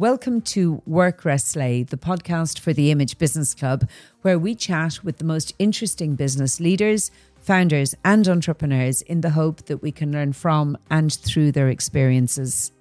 [0.00, 3.86] Welcome to Work Rest the podcast for the Image Business Club,
[4.22, 9.66] where we chat with the most interesting business leaders, founders, and entrepreneurs in the hope
[9.66, 12.72] that we can learn from and through their experiences.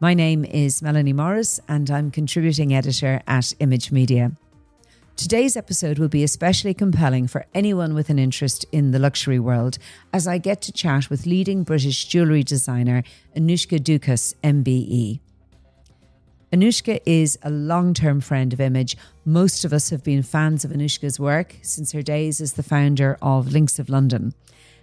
[0.00, 4.32] My name is Melanie Morris, and I'm contributing editor at Image Media.
[5.14, 9.78] Today's episode will be especially compelling for anyone with an interest in the luxury world,
[10.12, 13.04] as I get to chat with leading British jewellery designer
[13.36, 15.20] Annoushka Ducas, MBE.
[16.52, 18.96] Annoushka is a long term friend of Image.
[19.24, 23.18] Most of us have been fans of Annoushka's work since her days as the founder
[23.20, 24.32] of Links of London.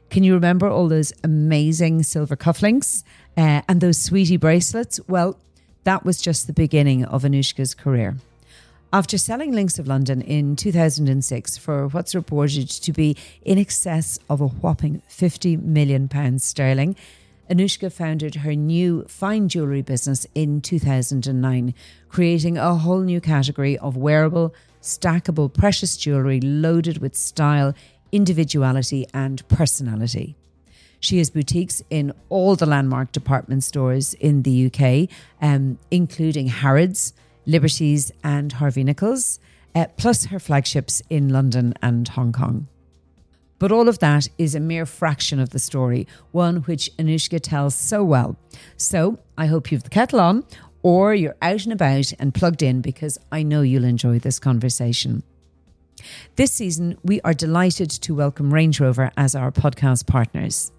[0.09, 3.03] Can you remember all those amazing silver cufflinks
[3.37, 4.99] uh, and those sweetie bracelets?
[5.07, 5.39] Well,
[5.85, 8.17] that was just the beginning of Annoushka's career.
[8.91, 14.41] After selling Links of London in 2006 for what's reported to be in excess of
[14.41, 16.97] a whopping 50 million pounds sterling,
[17.49, 21.73] Annoushka founded her new fine jewellery business in 2009,
[22.09, 27.73] creating a whole new category of wearable, stackable precious jewellery loaded with style,
[28.11, 30.35] individuality, and personality.
[30.99, 35.09] She has boutiques in all the landmark department stores in the UK,
[35.41, 37.13] um, including Harrods,
[37.45, 39.37] Liberties, and Harvey Nichols,
[39.75, 42.67] uh, plus her flagships in London and Hong Kong.
[43.59, 47.75] But all of that is a mere fraction of the story, one which Annoushka tells
[47.75, 48.35] so well.
[48.77, 50.43] So I hope you've the kettle on
[50.81, 55.23] or you're out and about and plugged in because I know you'll enjoy this conversation.
[56.35, 60.71] This season, we are delighted to welcome Range Rover as our podcast partners.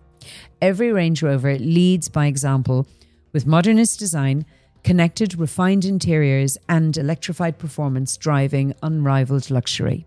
[0.61, 2.87] Every Range Rover leads by example
[3.33, 4.45] with modernist design,
[4.83, 10.07] connected, refined interiors, and electrified performance driving unrivaled luxury.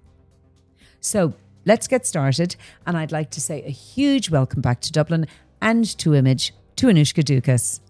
[1.00, 1.34] So,
[1.68, 2.56] let's get started.
[2.88, 5.28] And I'd like to say a huge welcome back to Dublin
[5.62, 7.82] and to Image to Annoushka Ducas.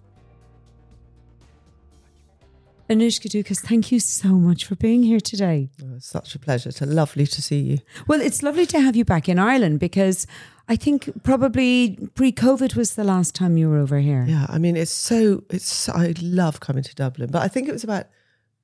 [2.90, 5.70] Annoushka Ducas, thank you so much for being here today.
[5.84, 6.70] Oh, it's such a pleasure.
[6.70, 7.80] It's lovely to see you.
[8.08, 10.26] Well, it's lovely to have you back in Ireland because
[10.70, 14.26] I think probably pre-COVID was the last time you were over here.
[14.28, 15.90] Yeah, I mean, it's so it's.
[15.90, 18.06] I love coming to Dublin, but I think it was about.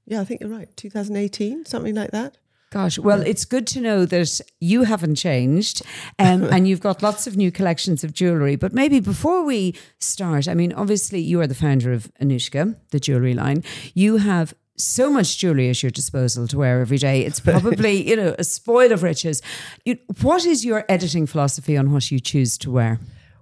[0.05, 0.69] Yeah, I think you're right.
[0.77, 2.37] 2018, something like that.
[2.73, 5.83] Gosh, well, it's good to know that you haven't changed
[6.17, 8.55] um, and you've got lots of new collections of jewellery.
[8.55, 12.99] But maybe before we start, I mean, obviously, you are the founder of Annoushka, the
[12.99, 13.63] jewellery line.
[13.93, 17.23] You have so much jewellery at your disposal to wear every day.
[17.23, 19.43] It's probably, you know, a spoil of riches.
[19.85, 22.99] You, what is your editing philosophy on what you choose to wear?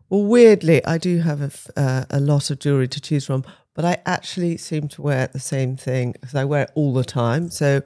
[0.10, 3.86] Well, weirdly, I do have a, uh, a lot of jewellery to choose from, but
[3.86, 7.50] I actually seem to wear the same thing because I wear it all the time.
[7.50, 7.82] So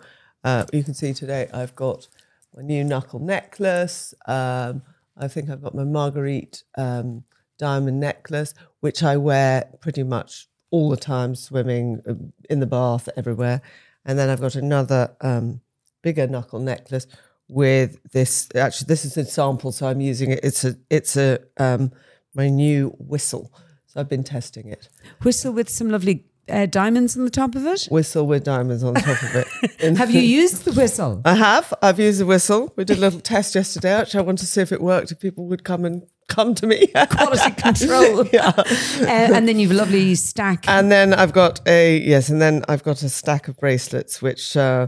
[0.45, 2.07] uh, you can see today I've got
[2.56, 4.13] my new knuckle necklace.
[4.28, 4.83] Um,
[5.17, 7.23] I think I've got my Marguerite um,
[7.57, 13.09] diamond necklace, which I wear pretty much all the time, swimming um, in the bath,
[13.17, 13.61] everywhere.
[14.06, 15.61] And then I've got another um,
[16.03, 17.07] bigger knuckle necklace
[17.47, 18.47] with this.
[18.56, 20.41] Actually, this is a sample, so I'm using it.
[20.44, 21.91] It's a it's a um,
[22.35, 23.51] my new whistle.
[23.88, 24.89] So I've been testing it.
[25.23, 27.85] Whistle with some lovely uh, diamonds on the top of it?
[27.85, 29.97] Whistle with diamonds on top of it.
[29.97, 31.22] have you used the whistle?
[31.25, 31.73] I have.
[31.81, 32.73] I've used the whistle.
[32.75, 33.91] We did a little test yesterday.
[33.91, 35.11] Actually, I wanted to see if it worked.
[35.11, 36.88] If people would come and come to me.
[37.09, 38.25] Quality control.
[38.33, 38.51] yeah.
[38.57, 38.66] Uh,
[39.07, 40.67] and then you've a lovely stack.
[40.67, 44.56] And then I've got a yes, and then I've got a stack of bracelets, which
[44.57, 44.88] uh,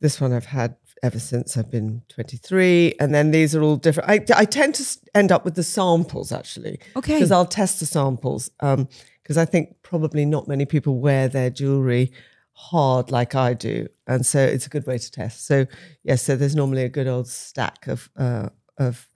[0.00, 2.94] this one I've had ever since I've been 23.
[3.00, 4.10] And then these are all different.
[4.10, 6.78] I, I tend to end up with the samples actually.
[6.96, 7.14] Okay.
[7.14, 8.50] Because I'll test the samples.
[8.60, 8.88] Um,
[9.30, 12.10] because I think probably not many people wear their jewelry
[12.52, 15.46] hard like I do, and so it's a good way to test.
[15.46, 15.66] So
[16.02, 19.08] yes, so there's normally a good old stack of uh, of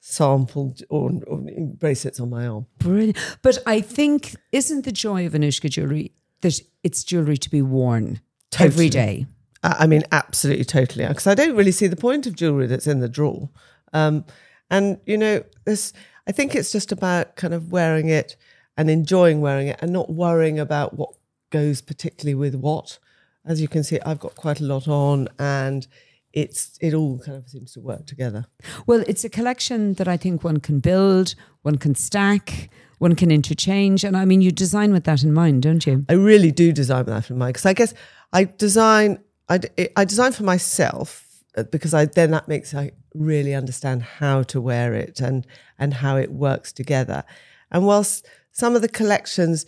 [0.00, 2.64] sampled or, or, bracelets on my arm.
[2.78, 7.60] Brilliant, but I think isn't the joy of Annoushka jewelry that it's jewelry to be
[7.60, 8.68] worn totally.
[8.68, 9.26] every day.
[9.62, 11.06] I mean, absolutely, totally.
[11.06, 13.50] Because I don't really see the point of jewelry that's in the drawer.
[13.92, 14.24] Um,
[14.70, 15.92] and you know, this.
[16.26, 18.36] I think it's just about kind of wearing it
[18.78, 21.10] and enjoying wearing it and not worrying about what
[21.50, 22.98] goes particularly with what.
[23.44, 25.86] As you can see, I've got quite a lot on and
[26.32, 28.46] it's it all kind of seems to work together.
[28.86, 33.30] Well, it's a collection that I think one can build, one can stack, one can
[33.30, 36.04] interchange, and I mean, you design with that in mind, don't you?
[36.08, 37.94] I really do design with that in mind because I guess
[38.32, 39.60] I design I,
[39.96, 44.60] I design for myself uh, because I then that makes I really understand how to
[44.60, 45.46] wear it and
[45.78, 47.24] and how it works together.
[47.70, 48.26] And whilst
[48.58, 49.66] some of the collections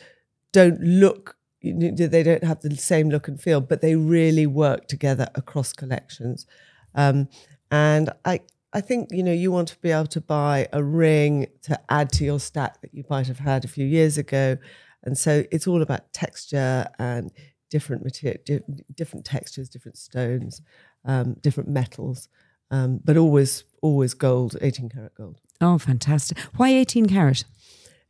[0.53, 5.29] don't look they don't have the same look and feel, but they really work together
[5.35, 6.47] across collections.
[6.95, 7.29] Um,
[7.71, 8.41] and I,
[8.73, 12.11] I think you know you want to be able to buy a ring to add
[12.13, 14.57] to your stack that you might have had a few years ago,
[15.05, 17.31] and so it's all about texture and
[17.71, 20.63] different material, di- different textures, different stones,
[21.05, 22.29] um, different metals,
[22.71, 25.37] um, but always always gold, eighteen karat gold.
[25.61, 26.39] Oh, fantastic!
[26.57, 27.45] Why eighteen carat?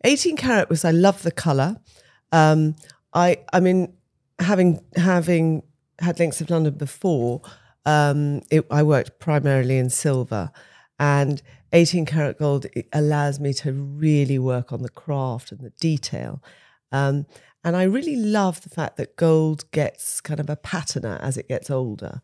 [0.04, 1.76] 18 karat was I love the color.
[2.32, 2.76] Um,
[3.12, 3.92] I I mean
[4.38, 5.62] having having
[6.00, 7.42] had links of London before,
[7.84, 10.50] um, it, I worked primarily in silver,
[10.98, 11.42] and
[11.72, 16.42] 18 karat gold it allows me to really work on the craft and the detail.
[16.92, 17.26] Um,
[17.62, 21.46] and I really love the fact that gold gets kind of a patina as it
[21.46, 22.22] gets older.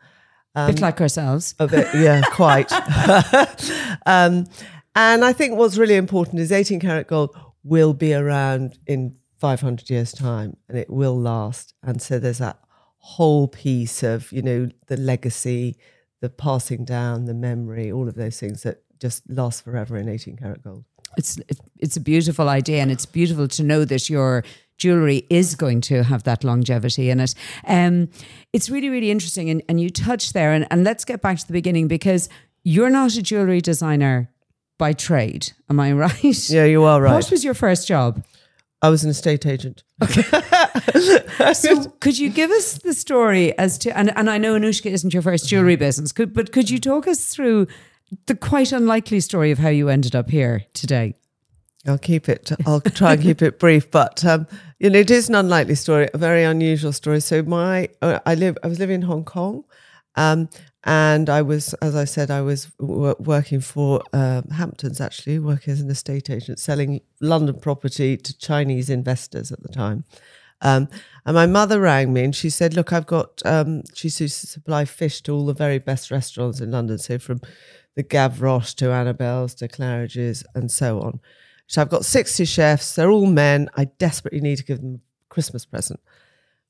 [0.54, 1.54] A bit like ourselves.
[1.58, 2.72] A bit, yeah, quite.
[4.06, 4.46] um,
[4.94, 7.36] and I think what's really important is 18 karat gold
[7.66, 11.74] will be around in 500 years' time and it will last.
[11.82, 12.58] And so there's that
[12.98, 15.76] whole piece of, you know, the legacy,
[16.20, 20.36] the passing down, the memory, all of those things that just last forever in 18
[20.36, 20.84] karat gold.
[21.16, 21.38] It's
[21.78, 24.42] it's a beautiful idea, and it's beautiful to know that your
[24.76, 27.34] jewelry is going to have that longevity in it.
[27.66, 28.08] Um,
[28.52, 31.46] it's really really interesting, and, and you touched there, and, and let's get back to
[31.46, 32.28] the beginning because
[32.64, 34.30] you're not a jewelry designer
[34.78, 35.52] by trade.
[35.70, 36.48] Am I right?
[36.50, 37.14] Yeah, you are right.
[37.14, 38.24] What was your first job?
[38.82, 39.82] I was an estate agent.
[40.02, 40.22] Okay.
[41.54, 45.12] So could you give us the story as to and, and I know Annoushka isn't
[45.12, 47.66] your first jewelry business, could but could you talk us through
[48.26, 51.14] the quite unlikely story of how you ended up here today?
[51.86, 52.50] I'll keep it.
[52.66, 54.46] I'll try and keep it brief, but um,
[54.80, 57.20] you know, it is an unlikely story, a very unusual story.
[57.20, 59.64] So my, uh, I live, I was living in Hong Kong,
[60.16, 60.48] um,
[60.86, 65.72] and I was, as I said, I was w- working for um, Hamptons actually, working
[65.72, 70.04] as an estate agent, selling London property to Chinese investors at the time.
[70.62, 70.88] Um,
[71.26, 74.46] and my mother rang me and she said, "Look, I've got." Um, she used to
[74.46, 77.40] supply fish to all the very best restaurants in London, so from
[77.96, 81.20] the Gavroche to Annabel's to Claridge's and so on.
[81.66, 82.94] So I've got 60 chefs.
[82.94, 83.68] They're all men.
[83.76, 85.98] I desperately need to give them a Christmas present.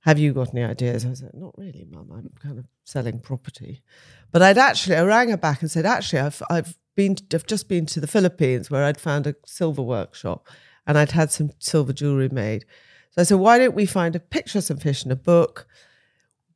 [0.06, 1.04] Have you got any ideas?
[1.04, 2.10] I said, not really, mum.
[2.12, 3.82] I'm kind of selling property.
[4.30, 7.68] But I'd actually, I rang her back and said, actually, I've, I've been, I've just
[7.68, 10.46] been to the Philippines where I'd found a silver workshop
[10.86, 12.64] and I'd had some silver jewelry made.
[13.10, 15.66] So I said, why don't we find a picture of some fish in a book?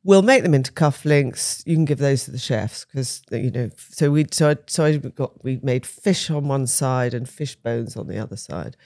[0.04, 1.66] We'll make them into cufflinks.
[1.66, 3.68] You can give those to the chefs because you know.
[3.76, 7.54] So we so I, so I got we made fish on one side and fish
[7.54, 8.78] bones on the other side,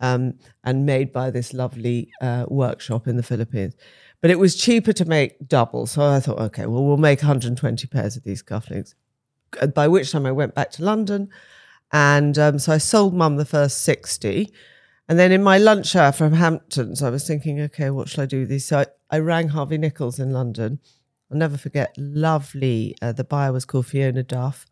[0.00, 0.34] um,
[0.64, 3.76] and made by this lovely uh, workshop in the Philippines.
[4.20, 7.86] But it was cheaper to make double, so I thought, okay, well we'll make 120
[7.86, 8.94] pairs of these cufflinks.
[9.60, 11.28] Uh, By which time I went back to London,
[11.92, 14.52] and um, so I sold Mum the first 60.
[15.08, 18.26] And then in my lunch hour from Hamptons, I was thinking, okay, what shall I
[18.26, 18.66] do with these?
[18.66, 20.80] So I, I rang Harvey Nichols in London.
[21.30, 22.94] I'll never forget, lovely.
[23.00, 24.66] Uh, the buyer was called Fiona Duff.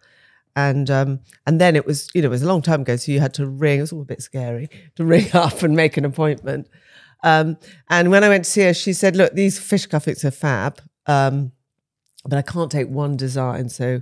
[0.54, 2.96] And um, and then it was, you know, it was a long time ago.
[2.96, 5.76] So you had to ring, it was all a bit scary to ring up and
[5.76, 6.69] make an appointment.
[7.26, 7.56] Um,
[7.90, 10.81] and when I went to see her, she said, look, these fish cufflinks are fab,
[11.06, 11.50] um,
[12.25, 13.69] but I can't take one design.
[13.69, 14.00] So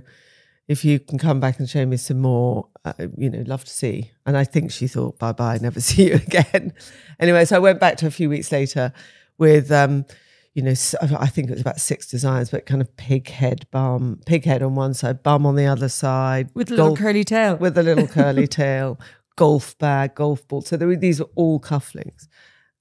[0.67, 3.71] if you can come back and show me some more, uh, you know, love to
[3.71, 4.11] see.
[4.27, 6.73] And I think she thought, bye bye, never see you again.
[7.19, 8.93] anyway, so I went back to a few weeks later
[9.39, 10.05] with, um,
[10.53, 10.73] you know,
[11.19, 14.61] I think it was about six designs, but kind of pig head bum, pig head
[14.63, 17.57] on one side, bum on the other side, With a little golf- curly tail.
[17.57, 18.99] with a little curly tail,
[19.35, 20.61] golf bag, golf ball.
[20.61, 22.27] So there were, these were all cufflinks.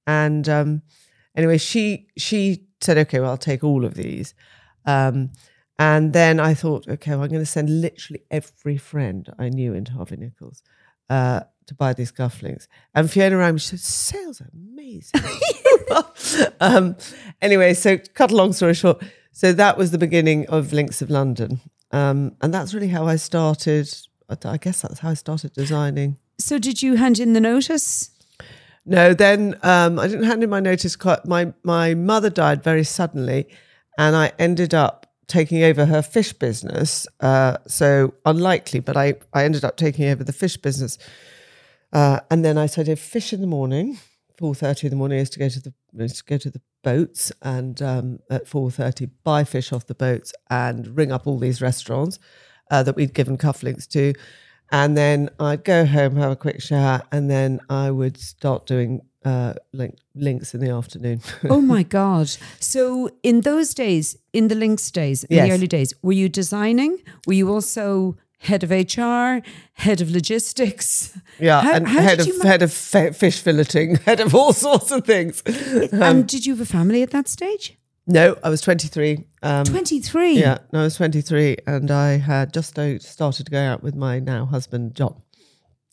[0.07, 0.83] And um,
[1.37, 4.35] anyway, she she said, okay, well, I'll take all of these.
[4.85, 5.31] Um,
[5.79, 9.75] and then I thought, okay, well, I'm going to send literally every friend I knew
[9.75, 10.63] into Harvey Nichols
[11.11, 12.69] uh, to buy these cufflinks.
[12.95, 15.21] And Fiona rang me, she said, sales are amazing.
[16.61, 16.97] um,
[17.43, 19.03] anyway, so cut a long story short.
[19.33, 21.61] So that was the beginning of Links of London.
[21.91, 23.93] Um, and that's really how I started.
[24.29, 26.19] I I guess that's how I started designing.
[26.39, 28.11] So did you hand in the notice?
[28.87, 30.95] No, then um, I didn't hand in my notice.
[30.97, 33.49] Quite, my my mother died very suddenly,
[33.99, 37.07] and I ended up taking over her fish business.
[37.21, 40.99] Uh, so unlikely, but I I ended up taking over the fish business.
[41.93, 43.99] Uh, and then I started fish in the morning.
[44.37, 45.73] Four thirty in the morning is to go to the
[46.09, 50.35] to go to the boats, and um, at four thirty buy fish off the boats
[50.51, 52.19] and ring up all these restaurants
[52.71, 54.13] uh, that we'd given cufflinks to.
[54.75, 59.03] And then I'd go home, have a quick shower, and then I would start doing
[59.25, 61.21] uh, link, links in the afternoon.
[61.49, 62.29] oh my God.
[62.59, 65.47] So in those days, in the links days, in Yes.
[65.49, 66.99] the early days, were you designing?
[67.27, 69.43] Were you also head of HR,
[69.87, 71.17] head of logistics?
[71.39, 74.53] yeah, How- and how head of ma- head of fe- fish filleting, head of all
[74.53, 75.41] sorts of things.
[75.93, 77.79] and did you have a family at that stage?
[78.07, 79.25] No, I was twenty three.
[79.43, 80.39] Um, 23.
[80.39, 84.19] yeah, no, I was twenty three, and I had just started going out with my
[84.19, 85.23] now husband John.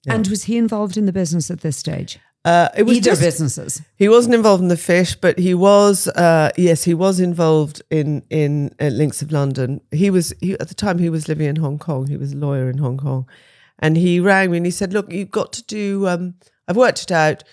[0.07, 2.19] And was he involved in the business at this stage?
[2.43, 3.81] Uh, it was Either just, businesses.
[3.97, 6.07] He wasn't involved in the fish, but he was.
[6.07, 9.79] Uh, yes, he was involved in in uh, Links of London.
[9.91, 12.07] He was he, at the time he was living in Hong Kong.
[12.07, 13.27] He was a lawyer in Hong Kong,
[13.77, 16.07] and he rang me and he said, "Look, you've got to do.
[16.07, 16.33] Um,
[16.67, 17.43] I've worked it out.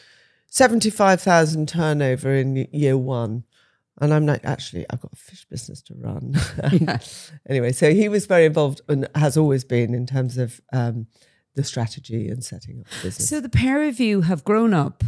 [0.47, 3.45] Seventy five thousand turnover in year one."
[4.01, 6.35] And I'm like, actually, I've got a fish business to run.
[6.81, 6.99] Yeah.
[7.49, 11.07] anyway, so he was very involved and has always been in terms of um,
[11.55, 13.29] the strategy and setting up the business.
[13.29, 15.03] So the pair of you have grown up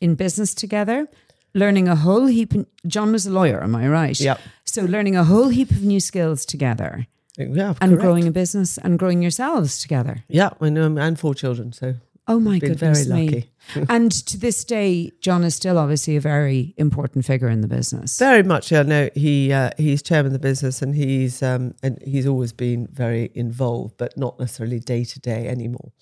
[0.00, 1.08] in business together,
[1.54, 2.52] learning a whole heap.
[2.86, 4.18] John was a lawyer, am I right?
[4.18, 4.40] Yep.
[4.64, 7.06] So learning a whole heap of new skills together
[7.36, 8.00] yeah, and correct.
[8.00, 10.24] growing a business and growing yourselves together.
[10.28, 11.72] Yeah, and four children.
[11.72, 11.94] So
[12.28, 13.50] Oh my been goodness very me.
[13.88, 18.18] and to this day, John is still obviously a very important figure in the business.
[18.18, 18.82] Very much, yeah.
[18.82, 22.88] No, he uh, he's chairman of the business, and he's um, and he's always been
[22.92, 25.92] very involved, but not necessarily day to day anymore.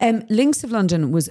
[0.00, 1.30] Um, Links of London was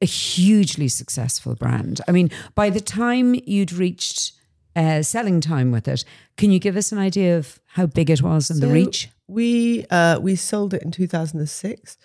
[0.00, 2.00] a hugely successful brand.
[2.06, 4.32] I mean, by the time you'd reached
[4.76, 6.04] uh, selling time with it,
[6.36, 9.08] can you give us an idea of how big it was and the reach?
[9.26, 11.96] We uh, we sold it in two thousand and six,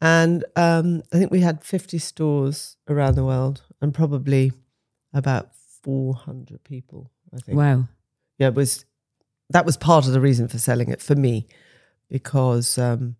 [0.00, 4.52] and um, I think we had fifty stores around the world, and probably
[5.12, 5.50] about
[5.82, 7.10] four hundred people.
[7.34, 7.58] I think.
[7.58, 7.88] Wow.
[8.38, 8.84] Yeah, it was
[9.50, 11.46] that was part of the reason for selling it for me,
[12.10, 13.16] because um,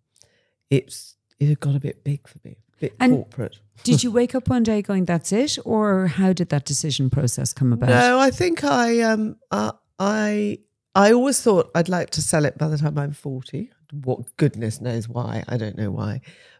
[0.69, 3.59] it's it had got a bit big for me, a bit And- corporate.
[3.83, 7.53] Did you wake up one day going, "That's it," or how did that decision process
[7.53, 7.89] come about?
[7.89, 10.59] No, I think I um uh, I
[10.95, 13.71] I always thought I'd like to sell it by the time I'm forty.
[13.93, 15.45] What goodness knows why?
[15.47, 16.19] I don't know why,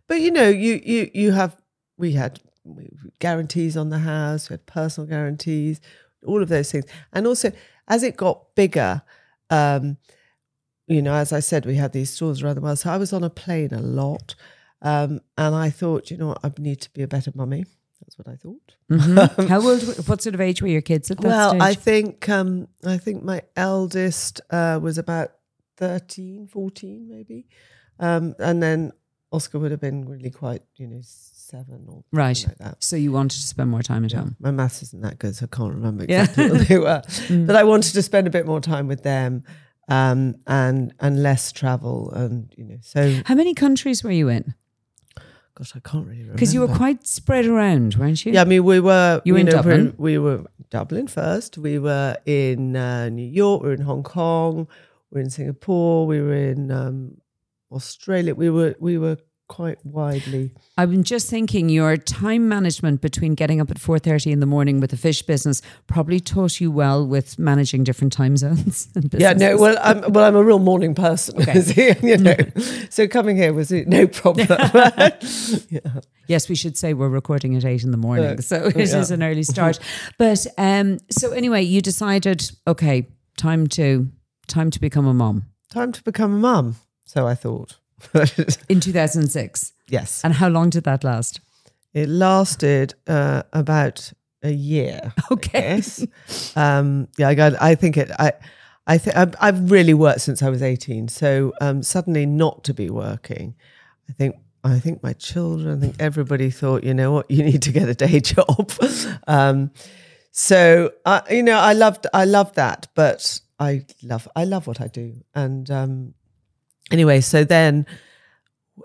[0.10, 1.56] but you know, you you you have
[1.98, 2.42] we had
[3.20, 5.80] guarantees on the house, we had personal guarantees,
[6.26, 7.52] all of those things, and also
[7.88, 9.02] as it got bigger.
[9.50, 9.96] um
[10.88, 12.80] you know, as I said, we had these stores around the world.
[12.80, 14.34] So I was on a plane a lot.
[14.82, 17.66] Um, and I thought, you know what, I need to be a better mummy.
[18.02, 18.74] That's what I thought.
[18.90, 19.48] Mhm.
[19.54, 19.84] how old?
[20.08, 21.62] What sort of age were your kids at that Well, stage?
[21.62, 25.30] I think um, I think my eldest uh, was about
[25.78, 27.46] 13, 14 maybe.
[28.00, 28.92] Um, and then
[29.32, 32.36] Oscar would have been really quite, you know, seven or Right.
[32.36, 32.84] something like that.
[32.84, 34.36] so you wanted to spend more time at home.
[34.40, 36.24] My maths isn't that good, so I can't remember Yeah.
[36.24, 36.78] exactly what they
[37.40, 37.46] were.
[37.46, 39.44] But I wanted to spend a bit more time with them
[39.88, 42.12] um, and and less travel.
[42.12, 44.54] And, you know, so, How many countries were you in?
[45.56, 46.34] gosh, I can't really remember.
[46.36, 48.32] Because you were quite spread around, weren't you?
[48.34, 49.22] Yeah, I mean, we were.
[49.26, 49.94] You were in know, we- Dublin?
[49.98, 51.58] We were Dublin first.
[51.58, 53.62] We were in uh, New York.
[53.62, 54.68] We were in Hong Kong.
[55.12, 56.08] We were in Singapore.
[56.08, 57.18] We were in um,
[57.72, 58.36] Australia.
[58.36, 60.52] We were we were quite widely.
[60.78, 64.92] I'm just thinking your time management between getting up at 4.30 in the morning with
[64.92, 68.88] the fish business probably taught you well with managing different time zones.
[68.94, 69.58] And Yeah, no.
[69.58, 70.26] Well, I'm well.
[70.26, 71.42] I'm a real morning person.
[71.42, 71.62] Okay.
[71.62, 72.36] see, you know,
[72.90, 74.48] so coming here was no problem.
[75.70, 75.80] yeah.
[76.28, 78.94] Yes, we should say we're recording at eight in the morning, Uh, so it is
[78.94, 79.16] yeah.
[79.16, 79.80] an early start.
[80.20, 84.10] But um, so anyway, you decided, okay, time to
[84.48, 86.76] time to become a mom Time to become a mum.
[87.10, 87.78] So I thought.
[88.70, 89.74] in 2006.
[89.90, 91.42] yes, And how long did that last?
[91.92, 94.14] it lasted uh, about
[94.44, 95.12] a year.
[95.32, 95.78] Okay.
[95.78, 96.56] Yes.
[96.56, 97.60] Um, yeah, I got.
[97.62, 98.12] I think it.
[98.20, 98.34] I.
[98.88, 101.08] I think I've, I've really worked since I was eighteen.
[101.08, 103.56] So um, suddenly not to be working,
[104.08, 104.36] I think.
[104.64, 105.78] I think my children.
[105.78, 108.72] I think everybody thought, you know what, you need to get a day job.
[109.28, 109.72] um,
[110.32, 112.06] so I, you know, I loved.
[112.14, 114.28] I loved that, but I love.
[114.36, 115.16] I love what I do.
[115.34, 116.14] And um,
[116.92, 117.86] anyway, so then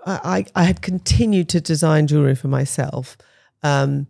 [0.05, 3.17] I, I had continued to design jewelry for myself.
[3.63, 4.07] Um,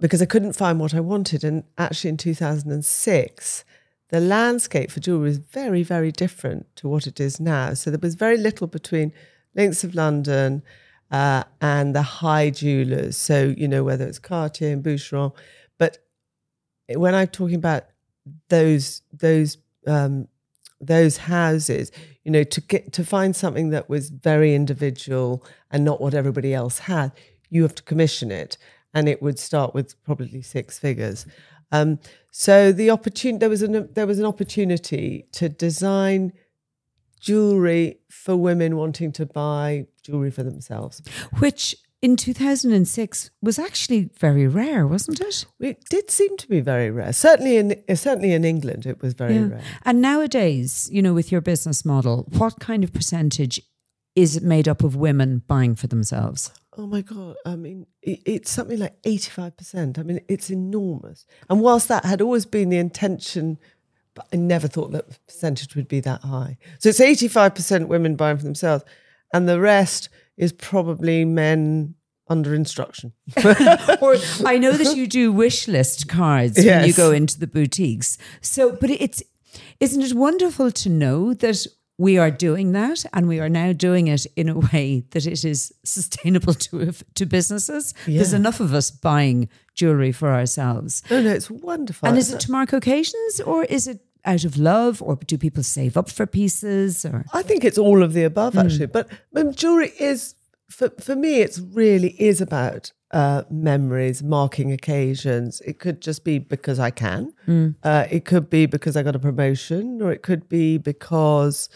[0.00, 1.44] because I couldn't find what I wanted.
[1.44, 3.64] And actually, in 2006,
[4.08, 7.74] the landscape for jewelry was very, very different to what it is now.
[7.74, 9.12] So there was very little between
[9.54, 10.62] Links of London
[11.10, 13.16] uh, and the high jewelers.
[13.16, 15.32] So, you know, whether it's Cartier and Boucheron.
[15.78, 15.98] But
[16.88, 17.84] when I'm talking about
[18.48, 20.28] those, those, um,
[20.80, 21.92] those houses,
[22.30, 26.54] you know, to get to find something that was very individual and not what everybody
[26.54, 27.10] else had,
[27.48, 28.56] you have to commission it,
[28.94, 31.26] and it would start with probably six figures.
[31.72, 31.98] Um,
[32.30, 36.32] so the opportunity there was an there was an opportunity to design
[37.18, 41.02] jewelry for women wanting to buy jewelry for themselves.
[41.40, 45.44] Which in 2006 was actually very rare, wasn't it?
[45.58, 47.12] It did seem to be very rare.
[47.12, 49.60] Certainly in certainly in England, it was very rare.
[49.84, 53.60] And nowadays, you know, with your business model, what kind of percentage
[54.16, 56.50] is made up of women buying for themselves?
[56.76, 57.36] Oh my god!
[57.44, 59.98] I mean, it, it's something like eighty-five percent.
[59.98, 61.26] I mean, it's enormous.
[61.48, 63.58] And whilst that had always been the intention,
[64.14, 66.56] but I never thought that percentage would be that high.
[66.78, 68.84] So it's eighty-five percent women buying for themselves,
[69.34, 70.08] and the rest
[70.40, 71.94] is probably men
[72.28, 73.12] under instruction.
[73.44, 74.16] or
[74.46, 78.16] I know that you do wish list cards when you go into the boutiques.
[78.40, 79.22] So, but it's
[79.80, 81.66] isn't it wonderful to know that
[81.98, 85.44] we are doing that and we are now doing it in a way that it
[85.44, 87.92] is sustainable to to businesses.
[88.06, 91.02] There's enough of us buying jewelry for ourselves.
[91.10, 92.08] No, no, it's wonderful.
[92.08, 95.62] And is it to mark occasions or is it out of love or do people
[95.62, 98.86] save up for pieces or I think it's all of the above, actually.
[98.86, 100.34] But um, jewelry is,
[100.68, 105.60] for, for me, it's really is about uh, memories, marking occasions.
[105.62, 107.32] It could just be because I can.
[107.82, 111.68] Uh, it could be because I got a promotion, or it could be because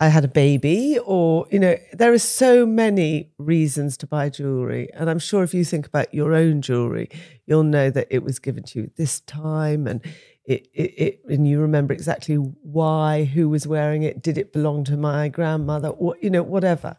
[0.00, 4.88] I had a baby, or, you know, there are so many reasons to buy jewelry.
[4.92, 7.10] And I'm sure if you think about your own jewelry,
[7.46, 10.00] you'll know that it was given to you this time and
[10.44, 14.84] it, it, it and you remember exactly why, who was wearing it, did it belong
[14.84, 16.96] to my grandmother, or, you know, whatever.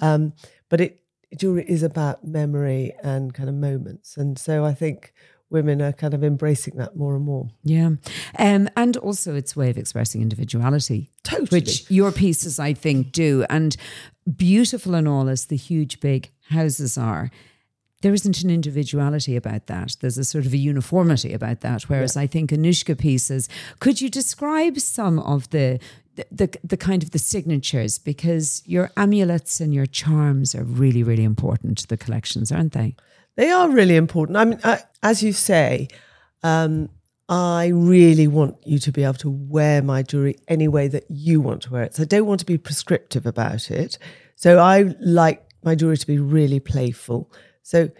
[0.00, 0.32] Um,
[0.68, 1.00] but it
[1.36, 4.16] jewelry is about memory and kind of moments.
[4.16, 5.12] And so I think
[5.50, 7.48] women are kind of embracing that more and more.
[7.62, 7.90] Yeah.
[8.38, 11.10] Um, and also it's a way of expressing individuality.
[11.22, 11.60] Totally.
[11.60, 13.44] Which your pieces, I think, do.
[13.50, 13.76] And
[14.36, 17.30] beautiful and all as the huge, big houses are,
[18.04, 19.96] there isn't an individuality about that.
[20.00, 21.84] There's a sort of a uniformity about that.
[21.84, 23.48] Whereas I think Annoushka pieces,
[23.80, 25.80] could you describe some of the
[26.16, 31.02] the, the the kind of the signatures because your amulets and your charms are really
[31.02, 32.94] really important to the collections aren't they
[33.36, 34.36] They are really important.
[34.36, 35.88] I mean, I, as you say,
[36.42, 36.90] um,
[37.28, 41.40] I really want you to be able to wear my jewelry any way that you
[41.40, 41.94] want to wear it.
[41.94, 43.98] So I don't want to be prescriptive about it.
[44.36, 47.32] So I like my jewelry to be really playful.
[47.64, 47.90] So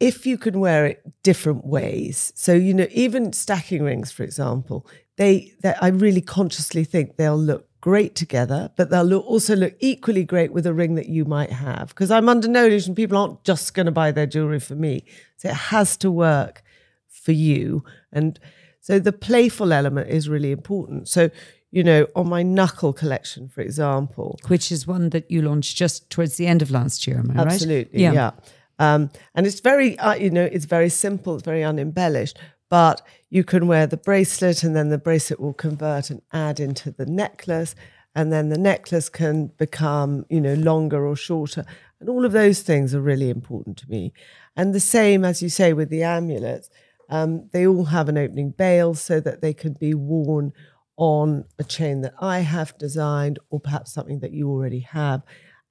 [0.00, 4.86] if you can wear it different ways, so you know, even stacking rings, for example,
[5.16, 9.74] they, they I really consciously think they'll look great together, but they'll look, also look
[9.78, 11.88] equally great with a ring that you might have.
[11.90, 15.04] Because I'm under no illusion people aren't just going to buy their jewelry for me,
[15.36, 16.62] so it has to work
[17.06, 17.84] for you.
[18.10, 18.40] And
[18.80, 21.08] so the playful element is really important.
[21.08, 21.30] So
[21.70, 26.08] you know, on my knuckle collection, for example, which is one that you launched just
[26.08, 28.30] towards the end of last year am i right Absolutely, yeah.
[28.78, 32.38] Um, and it's very, uh, you know, it's very simple, it's very unembellished,
[32.70, 36.90] but you can wear the bracelet and then the bracelet will convert and add into
[36.90, 37.74] the necklace.
[38.14, 41.64] And then the necklace can become, you know, longer or shorter.
[42.00, 44.12] And all of those things are really important to me.
[44.56, 46.70] And the same, as you say, with the amulets,
[47.10, 50.52] um, they all have an opening bail so that they can be worn
[50.96, 55.22] on a chain that I have designed or perhaps something that you already have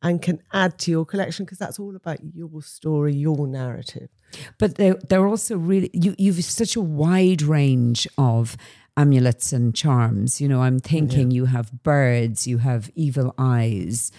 [0.01, 4.09] and can add to your collection because that's all about your story, your narrative.
[4.57, 8.57] But they're, they're also really, you, you've such a wide range of
[8.95, 10.39] amulets and charms.
[10.39, 14.11] You know, I'm thinking you have birds, you have evil eyes.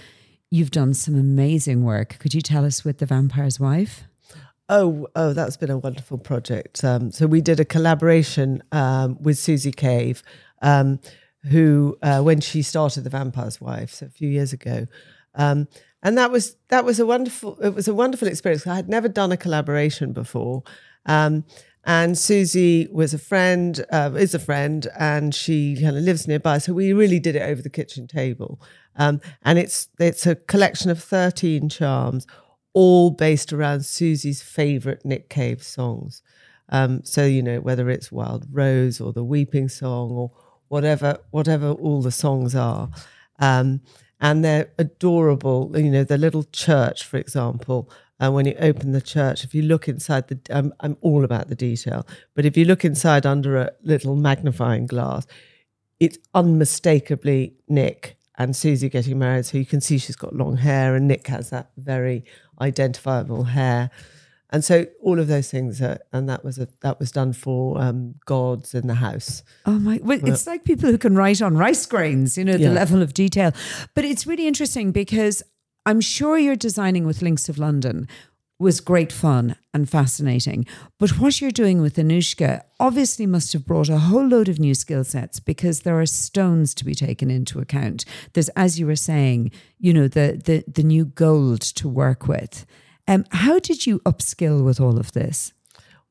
[0.50, 2.18] You've done some amazing work.
[2.18, 4.04] Could you tell us with The Vampire's Wife?
[4.70, 6.82] Oh, oh, that's been a wonderful project.
[6.84, 10.22] Um, so we did a collaboration um, with Susie Cave,
[10.60, 11.00] um,
[11.44, 14.86] who, uh, when she started The Vampire's Wife so a few years ago,
[15.38, 15.68] um,
[16.02, 18.66] and that was that was a wonderful it was a wonderful experience.
[18.66, 20.62] I had never done a collaboration before,
[21.06, 21.44] um,
[21.84, 26.58] and Susie was a friend, uh, is a friend, and she kind of lives nearby.
[26.58, 28.60] So we really did it over the kitchen table,
[28.96, 32.26] um, and it's it's a collection of thirteen charms,
[32.74, 36.22] all based around Susie's favorite Nick Cave songs.
[36.68, 40.30] Um, so you know whether it's Wild Rose or the Weeping Song or
[40.68, 42.90] whatever whatever all the songs are.
[43.40, 43.80] Um,
[44.20, 45.72] and they're adorable.
[45.74, 47.90] You know, the little church, for example.
[48.20, 51.48] And when you open the church, if you look inside the, I'm, I'm all about
[51.48, 55.24] the detail, but if you look inside under a little magnifying glass,
[56.00, 59.46] it's unmistakably Nick and Susie getting married.
[59.46, 62.24] So you can see she's got long hair, and Nick has that very
[62.60, 63.90] identifiable hair.
[64.50, 67.78] And so all of those things, are, and that was a that was done for
[67.80, 69.42] um, gods in the house.
[69.66, 70.00] Oh my!
[70.02, 72.38] Well, it's like people who can write on rice grains.
[72.38, 72.70] You know the Yeah.
[72.70, 73.52] level of detail.
[73.94, 75.42] But it's really interesting because
[75.84, 78.08] I'm sure you're designing with Links of London
[78.60, 80.66] was great fun and fascinating.
[80.98, 84.74] But what you're doing with Annoushka obviously must have brought a whole load of new
[84.74, 88.04] skill sets because there are stones to be taken into account.
[88.32, 92.64] There's, as you were saying, you know, the the the new gold to work with.
[93.08, 95.52] Um, how did you upskill with all of this?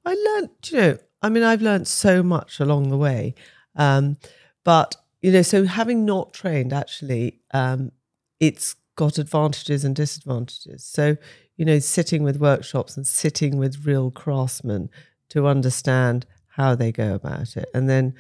[0.04, 3.36] I learned, you know, I mean, I've learned so much along the way.
[3.76, 4.18] Um,
[4.64, 7.92] but, you know, so having not trained, actually, um,
[8.40, 10.84] it's got advantages and disadvantages.
[10.84, 11.18] So,
[11.56, 14.90] you know, sitting with workshops and sitting with real craftsmen
[15.30, 17.70] to understand how they go about it.
[17.74, 18.16] And then,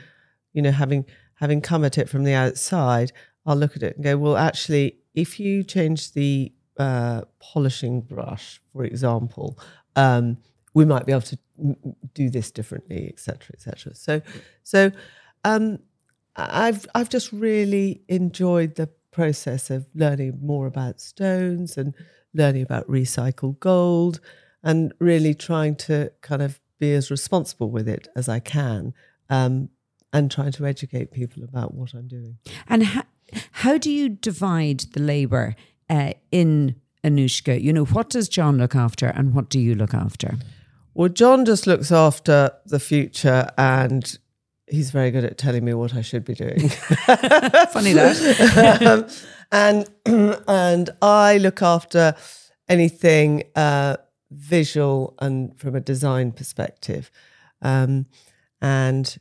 [0.53, 3.11] you know, having having come at it from the outside,
[3.45, 8.61] I'll look at it and go, well, actually, if you change the uh, polishing brush,
[8.73, 9.57] for example,
[9.95, 10.37] um,
[10.73, 11.39] we might be able to
[12.13, 13.95] do this differently, etc., etc.
[13.95, 14.21] So,
[14.63, 14.91] so
[15.43, 15.79] um,
[16.35, 21.95] I've I've just really enjoyed the process of learning more about stones and
[22.33, 24.19] learning about recycled gold,
[24.63, 28.93] and really trying to kind of be as responsible with it as I can,
[29.29, 29.69] um,
[30.13, 32.37] and trying to educate people about what I'm doing.
[32.67, 33.03] And how,
[33.51, 35.55] how do you divide the labour
[35.89, 37.61] uh, in Annoushka?
[37.61, 40.37] You know, what does John look after and what do you look after?
[40.93, 44.17] Well, John just looks after the future and
[44.67, 46.69] he's very good at telling me what I should be doing.
[46.69, 48.81] Funny that.
[48.85, 49.07] um,
[49.51, 49.87] and
[50.47, 52.15] and I look after
[52.67, 53.97] anything uh,
[54.31, 57.11] visual and from a design perspective.
[57.61, 58.07] Um,
[58.61, 59.17] and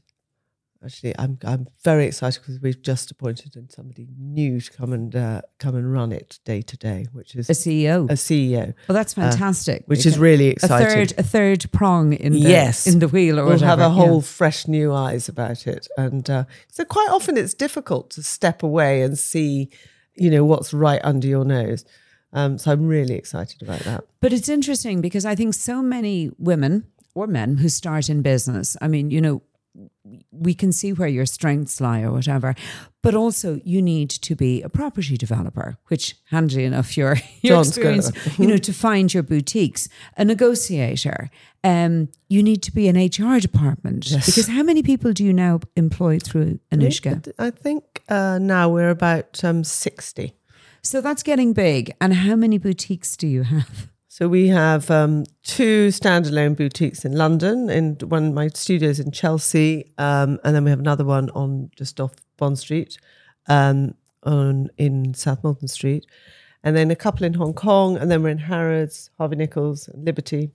[0.87, 5.42] actually, I'm I'm very excited because we've just appointed somebody new to come and uh,
[5.59, 8.09] come and run it day to day, which is A CEO.
[8.11, 9.83] a CEO, well, that's fantastic.
[9.87, 10.88] which is really a exciting.
[10.88, 12.87] third a third prong in the Yes.
[12.87, 13.66] in the wheel or we'll whatever.
[13.66, 13.88] have a yeah.
[14.07, 18.62] whole fresh new eyes about it and uh, so quite often it's difficult to step
[18.62, 19.68] away and see
[20.14, 21.85] you know what's right under your nose
[22.33, 26.31] um, so i'm really excited about that But it's interesting because I think so many
[26.38, 29.42] women or men who start in business, I mean, you know,
[30.31, 32.55] we can see where your strengths lie or whatever,
[33.03, 37.69] but also you need to be a property developer, which handy enough your, your John's
[37.69, 41.31] experience, you know, to find your boutiques, a negotiator.
[41.65, 45.61] Um, you need to be an HR department because how many people do you now
[45.75, 47.33] employ through Annoushka?
[47.39, 50.33] i think uh, now we're about um, 60
[50.83, 51.93] So that's getting big.
[52.01, 53.91] And how many boutiques do you have?
[54.16, 59.92] So we have um, two standalone boutiques in london and one my studios in chelsea
[59.98, 62.96] um, and then we have another one on just off bond street
[63.48, 66.07] um, on in south Molton street.
[66.62, 70.05] And then a couple in hong kong and then we're in harrods harvey nichols and
[70.05, 70.50] liberty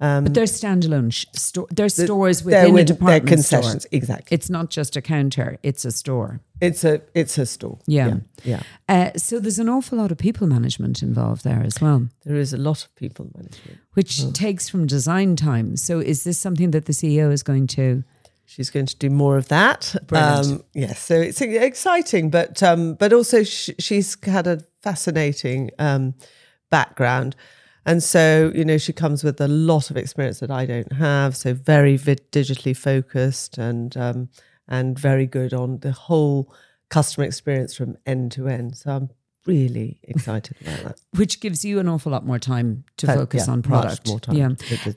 [0.00, 1.66] But they're standalone sh- store.
[1.70, 3.88] They're stores Um, They're within a with- they're department concessions store.
[3.98, 6.40] exactly It's not just a counter; it's a store.
[6.60, 8.08] it's a it's a store Yeah.
[8.08, 8.62] yeah, yeah.
[8.88, 12.52] Uh, so there's an awful lot of people management involved there as well, there is
[12.54, 14.32] a lot of people management which Mm.
[14.34, 15.76] takes from design time.
[15.76, 18.02] So is this something that the CEO is going to?
[18.46, 19.94] She's going to do more of that.
[20.12, 26.14] Um, yes, so it's exciting, but um, but also sh- she's had a fascinating um,
[26.70, 27.36] background,
[27.86, 31.36] and so you know she comes with a lot of experience that I don't have.
[31.36, 34.28] So very vid- digitally focused and um,
[34.68, 36.52] and very good on the whole
[36.88, 38.76] customer experience from end to end.
[38.76, 39.10] So I'm
[39.46, 41.00] really excited about that.
[41.16, 44.08] Which gives you an awful lot more time to focus yeah, on much product.
[44.08, 44.48] more time Yeah.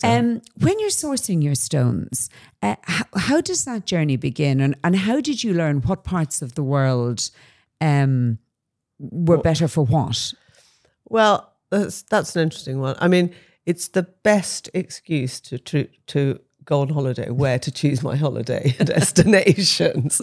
[0.04, 2.30] Um, when you're sourcing your stones,
[2.62, 6.42] uh, how, how does that journey begin, and and how did you learn what parts
[6.42, 7.30] of the world
[7.82, 8.40] um,
[9.00, 10.34] were better for what?
[11.06, 12.96] Well, that's that's an interesting one.
[13.00, 13.34] I mean,
[13.66, 18.76] it's the best excuse to to, to go on holiday, where to choose my holiday
[18.84, 20.22] destinations.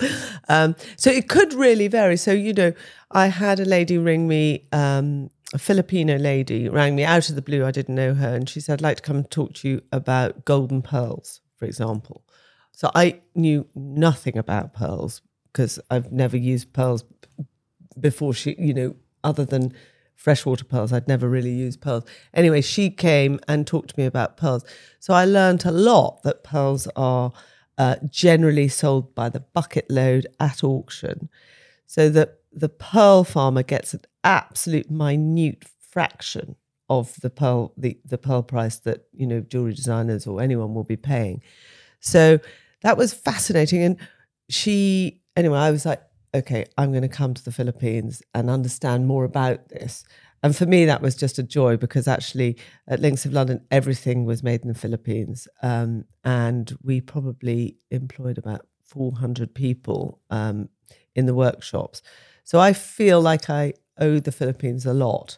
[0.49, 2.17] Um, so it could really vary.
[2.17, 2.73] So you know,
[3.11, 4.67] I had a lady ring me.
[4.73, 7.67] Um, a Filipino lady rang me out of the blue.
[7.67, 9.83] I didn't know her, and she said, "I'd like to come and talk to you
[9.91, 12.23] about golden pearls, for example."
[12.73, 17.05] So I knew nothing about pearls because I've never used pearls
[17.99, 19.75] before she, you know, other than
[20.21, 22.05] freshwater pearls, I'd never really used pearls.
[22.35, 24.67] Anyway, she came and talked to me about pearls.
[24.99, 27.33] So I learned a lot that pearls are
[27.79, 31.31] uh, generally sold by the bucket load at auction.
[31.87, 36.57] So that the pearl farmer gets an absolute minute fraction
[36.91, 40.85] of the pearl the, the pearl price that, you know, jewelry designers or anyone will
[40.85, 41.43] be paying.
[42.01, 42.41] So
[42.83, 43.83] that was fascinating.
[43.83, 43.97] And
[44.51, 46.03] she, anyway, I was like,
[46.35, 50.05] okay, I'm going to come to the Philippines and understand more about this.
[50.43, 52.57] And for me, that was just a joy because actually
[52.89, 55.49] at Links of London, everything was made in the Philippines.
[55.63, 60.69] Um, and we probably employed about 400 people um,
[61.15, 62.03] in the workshops.
[62.45, 65.37] So I feel like I owe the Philippines a lot.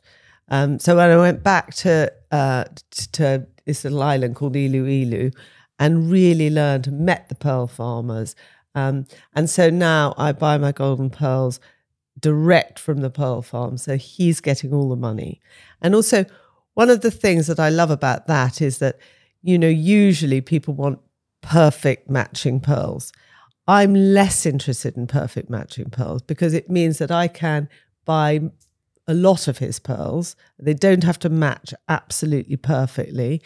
[0.48, 2.64] Um, so when I went back to uh,
[3.12, 5.30] to this little island called Iloilo
[5.78, 8.34] and really learned, met the pearl farmers,
[8.74, 11.60] um, and so now I buy my golden pearls
[12.18, 13.76] direct from the pearl farm.
[13.78, 15.40] So he's getting all the money,
[15.80, 16.24] and also
[16.74, 18.98] one of the things that I love about that is that
[19.42, 21.00] you know usually people want
[21.40, 23.12] perfect matching pearls.
[23.68, 27.68] I'm less interested in perfect matching pearls because it means that I can
[28.04, 28.40] buy
[29.06, 30.36] a lot of his pearls.
[30.58, 33.42] They don't have to match absolutely perfectly,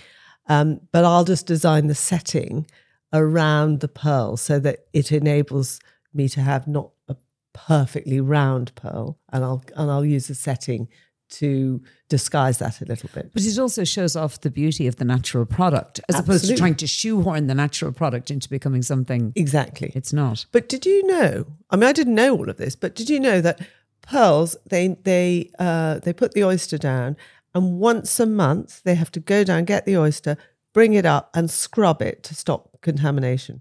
[0.48, 2.66] um, but I'll just design the setting
[3.12, 5.81] around the pearl so that it enables
[6.12, 7.16] me to have not a
[7.53, 10.88] perfectly round pearl, and I'll and I'll use a setting
[11.29, 13.33] to disguise that a little bit.
[13.33, 16.77] But it also shows off the beauty of the natural product as opposed to trying
[16.77, 19.90] to shoehorn the natural product into becoming something Exactly.
[19.95, 20.47] it's not.
[20.53, 21.47] But did you know?
[21.71, 23.61] I mean, I didn't know all of this, but did you know that
[24.03, 27.16] pearls they they uh, they put the oyster down,
[27.55, 30.37] and once a month they have to go down, get the oyster,
[30.73, 33.61] bring it up, and scrub it to stop contamination.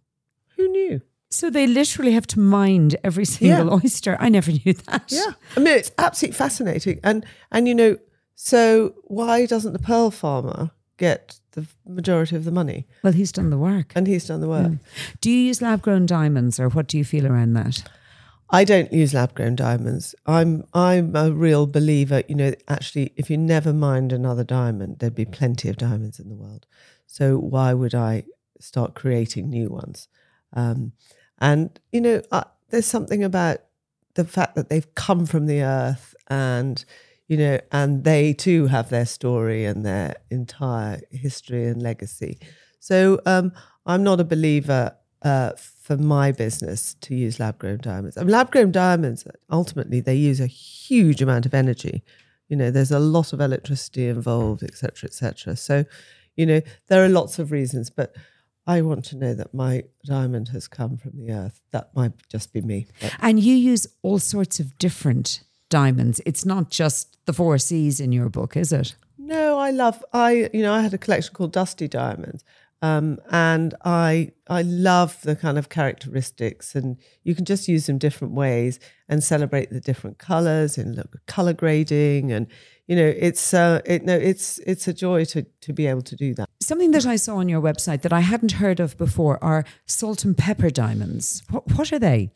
[0.55, 1.01] Who knew?
[1.29, 3.73] So they literally have to mind every single Yeah.
[3.83, 4.15] oyster.
[4.19, 5.11] I never knew that.
[5.11, 7.97] Yeah, I mean it's absolutely fascinating, and and you know,
[8.35, 12.85] so why doesn't the pearl farmer get the majority of the money?
[13.03, 13.91] Well, he's done the work.
[13.95, 14.71] And he's done the work.
[14.73, 14.79] Mm.
[15.21, 17.83] Do you use lab grown diamonds or what do you feel around that?
[18.49, 20.15] I don't use lab grown diamonds.
[20.25, 22.21] I'm I'm a real believer.
[22.29, 26.29] You know, actually, if you never mind another diamond, there'd be plenty of diamonds in
[26.29, 26.65] the world.
[27.07, 28.23] So why would I
[28.59, 30.07] start creating new ones?
[30.53, 30.93] Um,
[31.39, 33.59] and you know, uh, there's something about
[34.15, 36.83] the fact that they've come from the earth, and
[37.27, 42.37] you know, and they too have their story and their entire history and legacy.
[42.79, 43.51] So um,
[43.85, 48.15] I'm not a believer uh, for my business to use lab grown diamonds.
[48.15, 52.03] And lab grown diamonds, ultimately, they use a huge amount of energy.
[52.47, 55.55] You know, there's a lot of electricity involved, et cetera, et cetera.
[55.55, 55.85] So,
[56.35, 58.15] you know, there are lots of reasons, but
[58.67, 61.61] I want to know that my diamond has come from the earth.
[61.71, 62.87] That might just be me.
[63.19, 66.21] And you use all sorts of different diamonds.
[66.25, 68.95] It's not just the four C's in your book, is it?
[69.17, 72.43] No, I love I you know I had a collection called Dusty Diamonds,
[72.85, 77.97] um, and I I love the kind of characteristics, and you can just use them
[77.97, 82.47] different ways and celebrate the different colors and look color grading, and
[82.87, 86.15] you know it's uh it no it's it's a joy to to be able to
[86.15, 86.47] do that.
[86.61, 90.23] Something that I saw on your website that I hadn't heard of before are salt
[90.23, 91.43] and pepper diamonds.
[91.49, 92.29] What, what are they?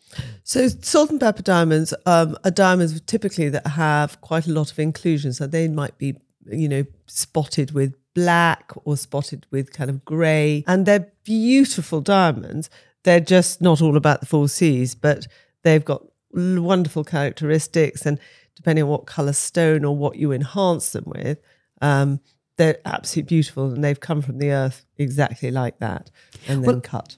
[0.43, 4.79] So salt and pepper diamonds um, are diamonds typically that have quite a lot of
[4.79, 5.33] inclusion.
[5.33, 10.63] So they might be, you know, spotted with black or spotted with kind of grey,
[10.67, 12.69] and they're beautiful diamonds.
[13.03, 15.27] They're just not all about the four C's, but
[15.63, 18.19] they've got wonderful characteristics, and
[18.55, 21.39] depending on what colour stone or what you enhance them with.
[21.81, 22.19] Um,
[22.57, 26.11] they're absolutely beautiful, and they've come from the earth exactly like that,
[26.47, 27.15] and then Well, cut.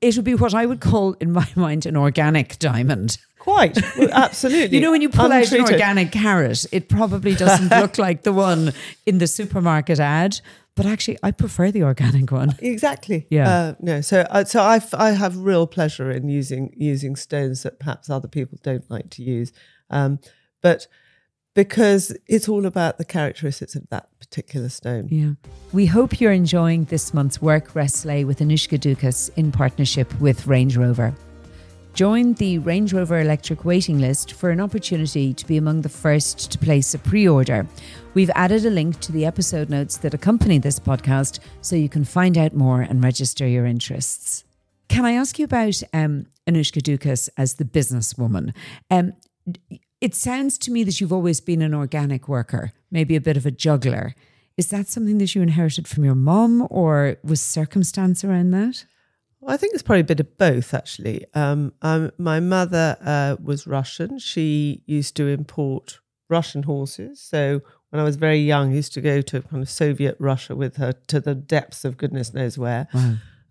[0.00, 3.18] It would be what I would call, in my mind, an organic diamond.
[3.46, 4.76] Quite, Well, absolutely.
[4.76, 8.32] You know, when you pull out an organic carrot, it probably doesn't look like the
[8.32, 8.72] one
[9.06, 10.40] in the supermarket ad.
[10.74, 12.56] But actually, I prefer the organic one.
[12.58, 13.28] Exactly.
[13.30, 13.48] Yeah.
[13.48, 14.00] Uh, no.
[14.00, 18.10] So, uh, so I, f- I have real pleasure in using using stones that perhaps
[18.10, 19.52] other people don't like to use,
[19.90, 20.18] um,
[20.60, 20.88] but
[21.54, 25.06] because it's all about the characteristics of that particular stone.
[25.08, 25.50] Yeah.
[25.72, 30.46] We hope you're enjoying this month's work Rest Slay with Annoushka Ducas in partnership with
[30.48, 31.14] Range Rover.
[31.96, 36.52] Join the Range Rover electric waiting list for an opportunity to be among the first
[36.52, 37.66] to place a pre order.
[38.12, 42.04] We've added a link to the episode notes that accompany this podcast so you can
[42.04, 44.44] find out more and register your interests.
[44.90, 48.54] Can I ask you about um, Annoushka Ducas as the businesswoman?
[48.90, 49.14] Um,
[50.02, 53.46] it sounds to me that you've always been an organic worker, maybe a bit of
[53.46, 54.14] a juggler.
[54.58, 58.84] Is that something that you inherited from your mum or was circumstance around that?
[59.40, 61.26] Well, I think it's probably a bit of both, actually.
[61.34, 64.18] Um, um, my mother uh, was Russian.
[64.18, 67.20] She used to import Russian horses.
[67.20, 70.56] So when I was very young, I used to go to kind of Soviet Russia
[70.56, 72.88] with her to the depths of goodness knows where.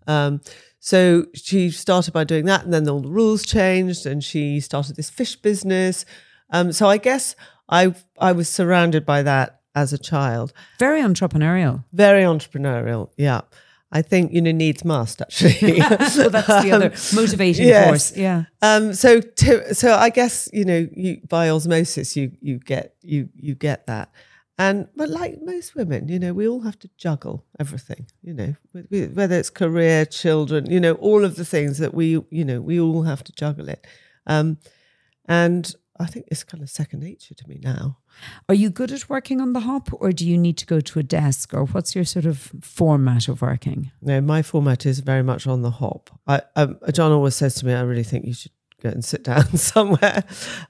[0.06, 0.40] Um,
[0.78, 4.96] so she started by doing that, and then all the rules changed, and she started
[4.96, 6.04] this fish business.
[6.50, 7.34] Um, so I guess
[7.68, 10.52] I I was surrounded by that as a child.
[10.78, 11.84] Very entrepreneurial.
[11.92, 13.40] Very entrepreneurial, yeah.
[13.92, 15.78] I think you know needs must actually.
[15.78, 17.88] well, that's the other motivating yes.
[17.88, 18.16] force.
[18.16, 18.44] Yeah.
[18.60, 23.28] Um, so to, so I guess you know you by osmosis you you get you
[23.34, 24.10] you get that,
[24.58, 28.06] and but like most women, you know, we all have to juggle everything.
[28.22, 32.44] You know, whether it's career, children, you know, all of the things that we you
[32.44, 33.86] know we all have to juggle it,
[34.26, 34.58] um,
[35.26, 37.98] and I think it's kind of second nature to me now.
[38.48, 40.98] Are you good at working on the hop or do you need to go to
[40.98, 43.90] a desk or what's your sort of format of working?
[44.02, 46.10] No, my format is very much on the hop.
[46.26, 48.52] I, um, John always says to me, "I really think you should
[48.82, 50.24] go and sit down somewhere,"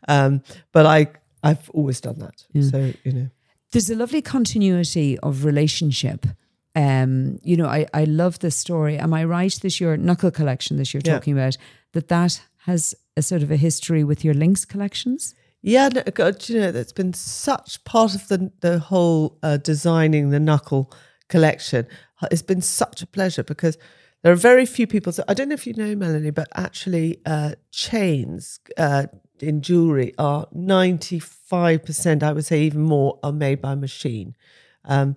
[0.08, 1.08] um, but I
[1.42, 2.44] I've always done that.
[2.70, 3.28] So you know.
[3.72, 6.26] There's a lovely continuity of relationship.
[6.74, 8.98] Um, you know, I, I love this story.
[8.98, 9.52] Am I right?
[9.62, 11.14] This your knuckle collection that you're Yeah.
[11.14, 11.56] talking about,
[11.92, 15.34] that that has a sort of a history with your links collections?
[15.66, 20.30] Yeah, no, God, you know, that's been such part of the the whole uh, designing
[20.30, 20.92] the knuckle
[21.28, 21.88] collection.
[22.30, 23.76] It's been such a pleasure because
[24.22, 25.12] there are very few people.
[25.12, 29.08] So I don't know if you know Melanie, but actually, uh, chains, uh,
[29.40, 34.36] in jewelry are 95%, I would say even more, are made by machine.
[34.84, 35.16] Um,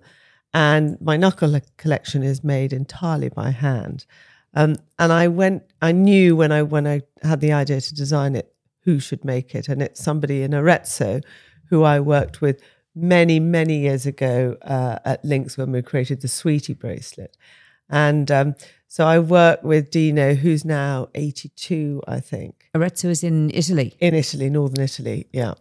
[0.52, 4.04] and my knuckle collection is made entirely by hand.
[4.54, 8.34] Um, and I went, I knew when I when I had the idea to design
[8.34, 8.52] it
[8.84, 11.20] who should make it, and it's somebody in Arezzo
[11.68, 12.60] who I worked with
[12.94, 17.36] many many years ago uh, at Links when we created the Sweetie bracelet,
[17.88, 18.54] and um,
[18.88, 22.68] so I work with Dino, who's now eighty two, I think.
[22.74, 23.96] Arezzo is in Italy.
[24.00, 25.54] In Italy, northern Italy, yeah.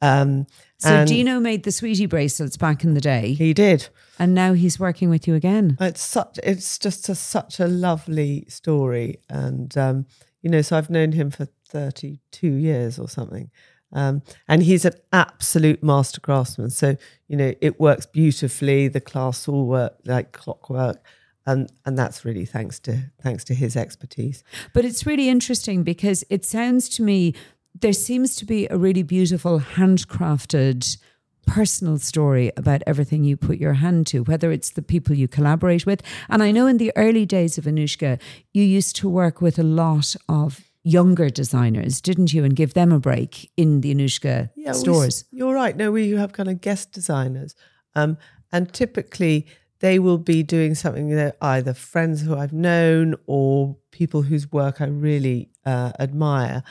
[0.00, 0.46] Um,
[0.78, 3.34] so Dino made the Sweetie bracelets back in the day.
[3.34, 5.76] He did, and now he's working with you again.
[5.80, 6.40] It's such.
[6.42, 10.06] It's just a, such a lovely story, and um,
[10.42, 13.50] you know, so I've known him for thirty-two years or something,
[13.92, 16.70] um, and he's an absolute master craftsman.
[16.70, 16.96] So
[17.28, 18.88] you know, it works beautifully.
[18.88, 21.02] The class all work like clockwork
[21.44, 26.22] and and that's really thanks to thanks to his expertise but it's really interesting because
[26.30, 27.34] it sounds to me
[27.80, 30.98] there seems to be a really beautiful handcrafted
[31.46, 35.84] personal story about everything you put your hand to, whether it's the people you collaborate
[35.86, 36.02] with.
[36.28, 38.20] And I know in the early days of Annoushka,
[38.52, 42.44] you used to work with a lot of younger designers, didn't you?
[42.44, 45.24] And give them a break in the Annoushka yeah, stores.
[45.32, 45.76] We, you're right.
[45.76, 47.54] No, we have kind of guest designers.
[47.94, 48.18] Um,
[48.50, 49.46] and typically
[49.80, 54.80] they will be doing something that either friends who I've known or people whose work
[54.80, 56.62] I really uh, admire.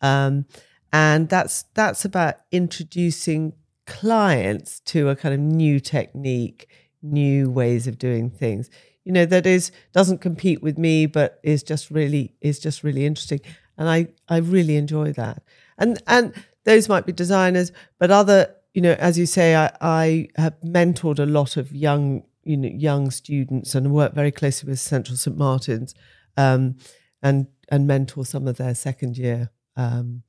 [0.00, 0.46] Um,
[0.92, 3.54] and that's that's about introducing
[3.86, 6.68] clients to a kind of new technique,
[7.02, 8.70] new ways of doing things.
[9.04, 13.04] You know, that is doesn't compete with me, but is just really is just really
[13.04, 13.40] interesting.
[13.80, 15.42] And I, I really enjoy that.
[15.76, 16.32] And and
[16.64, 21.18] those might be designers, but other, you know, as you say, I, I have mentored
[21.18, 25.36] a lot of young, you know, young students and work very closely with Central St.
[25.36, 25.94] Martin's
[26.36, 26.76] um,
[27.22, 30.22] and and mentor some of their second year um,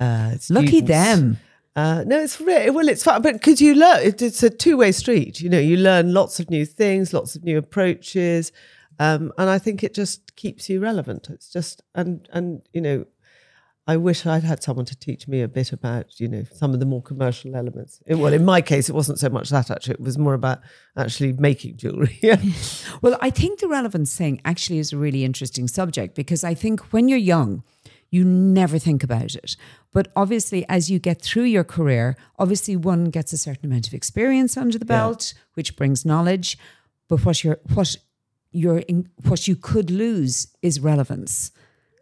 [0.00, 1.38] uh, Lucky them.
[1.74, 4.92] Uh, no, it's really, well, it's fun, but because you learn, it's a two way
[4.92, 5.40] street.
[5.40, 8.52] You know, you learn lots of new things, lots of new approaches,
[8.98, 11.28] um, and I think it just keeps you relevant.
[11.30, 13.06] It's just, and and you know,
[13.86, 16.80] I wish I'd had someone to teach me a bit about, you know, some of
[16.80, 18.00] the more commercial elements.
[18.06, 20.60] It, well, in my case, it wasn't so much that actually; it was more about
[20.96, 22.20] actually making jewelry.
[23.02, 26.92] well, I think the relevance thing actually is a really interesting subject because I think
[26.92, 27.62] when you're young
[28.12, 29.56] you never think about it.
[29.90, 33.94] But obviously, as you get through your career, obviously one gets a certain amount of
[33.94, 35.42] experience under the belt, yeah.
[35.54, 36.58] which brings knowledge.
[37.08, 37.96] But what you're what
[38.52, 41.50] you're in, what you could lose is relevance.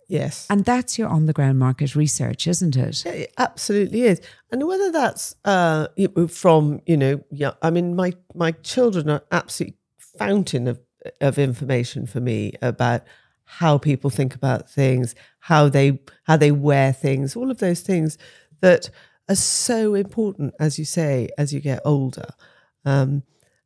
[0.09, 0.47] Yes.
[0.51, 3.07] And that's your on the ground market research, isn't it?
[3.07, 4.21] It absolutely is.
[4.51, 5.87] And whether that's uh,
[6.29, 9.75] from, you know, yeah, I mean, my, my children are absolute
[10.19, 10.81] fountain of,
[11.21, 13.03] of information for me about
[13.45, 18.17] how people think about things, how they how they wear things, all of those things
[18.61, 18.91] that
[19.29, 22.29] are so important, as you say, as you get older.
[22.85, 23.25] Um,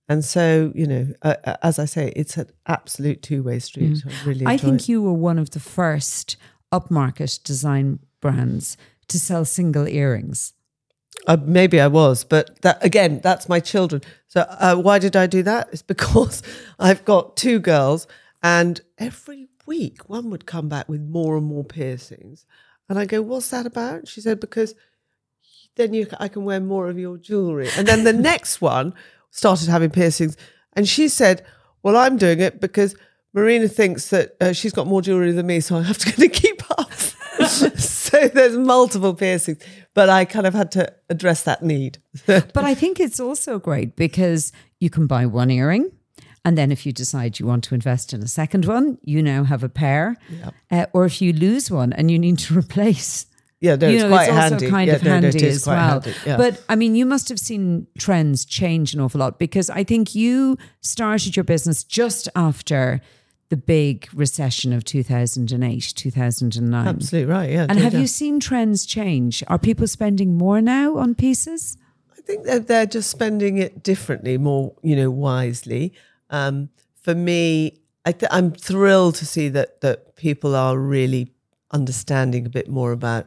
[0.08, 3.92] and so, you know, uh, uh as I say, it's an absolute two way street.
[3.92, 4.06] Mm.
[4.06, 4.88] I really, I think it.
[4.88, 6.36] you were one of the first
[6.72, 8.76] upmarket design brands
[9.08, 10.52] to sell single earrings.
[11.26, 14.02] Uh, maybe I was, but that again, that's my children.
[14.26, 15.68] So uh, why did I do that?
[15.72, 16.42] It's because
[16.78, 18.06] I've got two girls,
[18.42, 22.44] and every week, one would come back with more and more piercings.
[22.88, 24.08] And I go, What's that about?
[24.08, 24.74] She said, Because
[25.76, 27.68] then you, I can wear more of your jewelry.
[27.76, 28.94] And then the next one
[29.34, 30.36] started having piercings.
[30.74, 31.44] And she said,
[31.82, 32.96] Well, I'm doing it because
[33.32, 36.62] Marina thinks that uh, she's got more jewelry than me, so I have to keep
[36.70, 36.92] up.
[37.48, 41.98] so there's multiple piercings, but I kind of had to address that need.
[42.26, 45.90] but I think it's also great because you can buy one earring
[46.44, 49.44] and then if you decide you want to invest in a second one, you now
[49.44, 50.16] have a pair.
[50.28, 50.54] Yep.
[50.70, 53.26] Uh, or if you lose one and you need to replace.
[53.64, 54.54] Yeah, no, you know, it's quite it's handy.
[54.66, 55.76] also kind yeah, of no, handy no, as well.
[55.78, 56.36] Handy, yeah.
[56.36, 60.14] But I mean, you must have seen trends change an awful lot because I think
[60.14, 63.00] you started your business just after
[63.48, 66.88] the big recession of 2008, 2009.
[66.88, 67.66] Absolutely right, yeah.
[67.66, 69.42] And have you seen trends change?
[69.48, 71.78] Are people spending more now on pieces?
[72.12, 75.94] I think that they're just spending it differently, more, you know, wisely.
[76.28, 76.68] Um,
[77.00, 81.32] for me, I th- I'm thrilled to see that that people are really
[81.70, 83.26] understanding a bit more about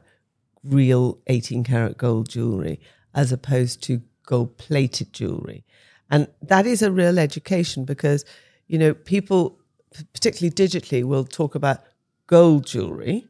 [0.68, 2.80] real 18 karat gold jewelry
[3.14, 5.66] as opposed to gold plated jewelry.
[6.10, 8.24] And that is a real education because,
[8.68, 9.60] you know, people,
[10.14, 11.84] particularly digitally, will talk about
[12.28, 13.26] gold jewelry,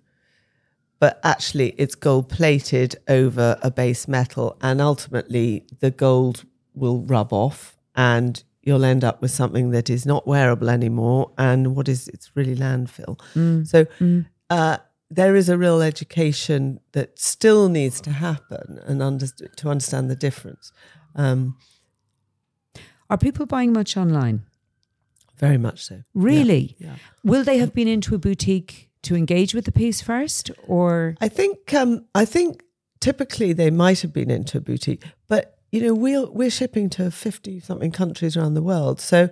[0.99, 4.57] but actually it's gold plated over a base metal.
[4.61, 6.43] And ultimately, the gold
[6.75, 11.75] will rub off and you'll end up with something that is not wearable anymore and
[11.75, 13.65] what is it's really landfill mm.
[13.65, 14.25] so mm.
[14.49, 14.77] Uh,
[15.09, 20.15] there is a real education that still needs to happen and under, to understand the
[20.15, 20.71] difference.
[21.15, 21.57] Um,
[23.09, 24.43] Are people buying much online?
[25.37, 26.01] very much so.
[26.13, 26.75] Really?
[26.79, 26.95] Yeah.
[27.23, 31.29] Will they have been into a boutique to engage with the piece first, or I
[31.29, 32.63] think um, I think
[32.99, 37.11] typically they might have been into a boutique, but you know we're we're shipping to
[37.11, 39.29] fifty something countries around the world, so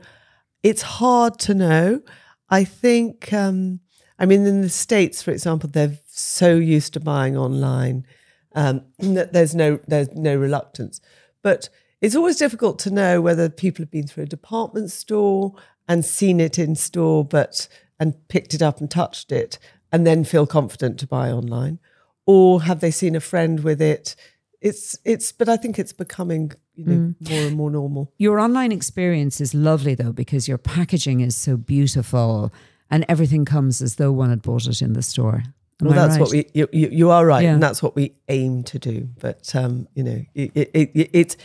[0.63, 2.01] it's hard to know.
[2.49, 3.79] I think um,
[4.17, 8.05] I mean in the states, for example, they're so used to buying online
[8.53, 11.01] um, that there's no there's no reluctance,
[11.41, 11.69] but
[12.01, 15.53] it's always difficult to know whether people have been through a department store
[15.87, 17.67] and seen it in store, but
[17.99, 19.59] and picked it up and touched it,
[19.91, 21.79] and then feel confident to buy online,
[22.25, 24.15] or have they seen a friend with it?
[24.61, 28.13] It's it's, but I think it's becoming you know more and more normal.
[28.17, 32.51] your online experience is lovely though because your packaging is so beautiful
[32.95, 35.43] and everything comes as though one had bought it in the store.
[35.81, 37.53] Am Well, I that's what we you, you, you are right, Yeah.
[37.55, 39.09] and that's what we aim to do.
[39.19, 41.35] But um, you know, it, it, it, it's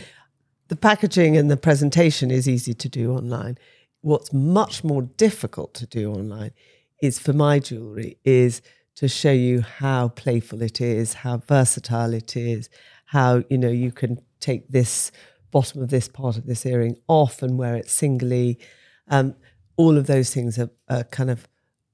[0.69, 3.59] the packaging and the presentation is easy to do online.
[4.01, 6.53] What's much more difficult to do online
[7.03, 8.63] is for my jewelry is
[8.95, 12.71] to show you how playful it is, how versatile it is,
[13.07, 15.11] how you know you can take this
[15.51, 18.57] bottom of this part of this earring off and wear it singly.
[19.09, 19.35] Um,
[19.81, 21.49] all of those things are, are kind of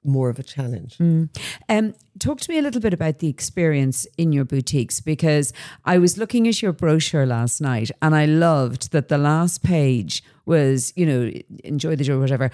[0.05, 0.99] more of a challenge.
[1.69, 5.53] Um, talk to me a little bit about the experience in your boutiques because
[5.85, 10.23] I was looking at your brochure last night and I loved that the last page
[10.45, 11.33] was, you know,
[11.65, 12.51] enjoy the jewelry, whatever,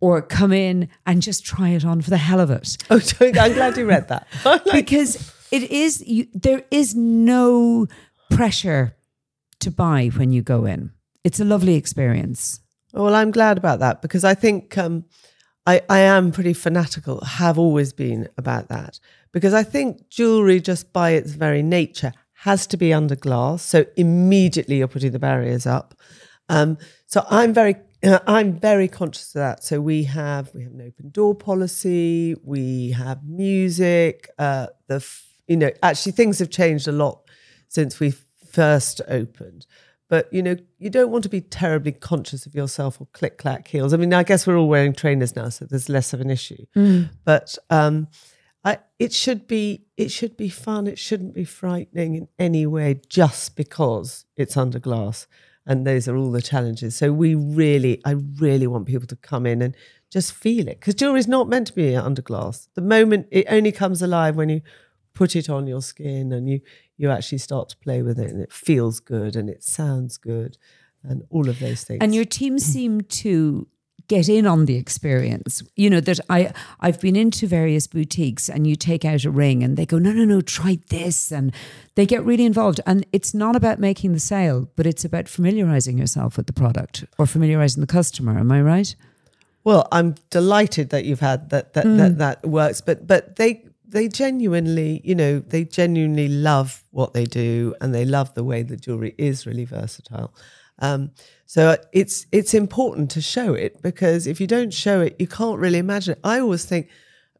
[0.00, 2.78] or come in and just try it on for the hell of it.
[2.90, 4.26] Oh, I'm glad you read that.
[4.44, 7.86] Like, because it is you, there is no
[8.30, 8.96] pressure
[9.60, 10.92] to buy when you go in.
[11.22, 12.60] It's a lovely experience.
[12.92, 15.04] Well, I'm glad about that because I think um,
[15.66, 18.98] I, I am pretty fanatical, have always been about that.
[19.32, 23.62] Because I think jewelry, just by its very nature, has to be under glass.
[23.62, 25.94] So immediately you're putting the barriers up.
[26.48, 27.76] Um, so I'm very
[28.26, 29.62] I'm very conscious of that.
[29.62, 32.34] So we have we have an open door policy.
[32.42, 34.28] We have music.
[34.38, 37.22] Uh, the f- you know actually things have changed a lot
[37.68, 38.14] since we
[38.50, 39.66] first opened.
[40.10, 43.68] But you know you don't want to be terribly conscious of yourself or click clack
[43.68, 43.94] heels.
[43.94, 46.66] I mean I guess we're all wearing trainers now, so there's less of an issue.
[47.24, 48.08] But um,
[48.64, 50.86] I, it should be it should be fun.
[50.86, 55.26] It shouldn't be frightening in any way just because it's under glass.
[55.66, 56.96] And those are all the challenges.
[56.96, 59.76] So we really, I really want people to come in and
[60.10, 62.68] just feel it because jewelry is not meant to be under glass.
[62.74, 64.62] The moment it only comes alive when you
[65.14, 66.60] put it on your skin and you
[67.00, 70.58] you actually start to play with it and it feels good and it sounds good
[71.02, 71.98] and all of those things.
[72.02, 73.66] And your team seem to
[74.06, 75.62] get in on the experience.
[75.76, 79.62] You know that I I've been into various boutiques and you take out a ring
[79.62, 81.54] and they go no no no try this and
[81.94, 85.96] they get really involved and it's not about making the sale but it's about familiarizing
[85.96, 88.94] yourself with the product or familiarizing the customer am I right?
[89.64, 92.18] Well, I'm delighted that you've had that that that, mm.
[92.18, 97.74] that works, but but they they genuinely, you know, they genuinely love what they do
[97.80, 100.34] and they love the way the jewelry is really versatile.
[100.78, 101.10] Um,
[101.46, 105.58] so it's it's important to show it because if you don't show it, you can't
[105.58, 106.20] really imagine it.
[106.24, 106.88] I always think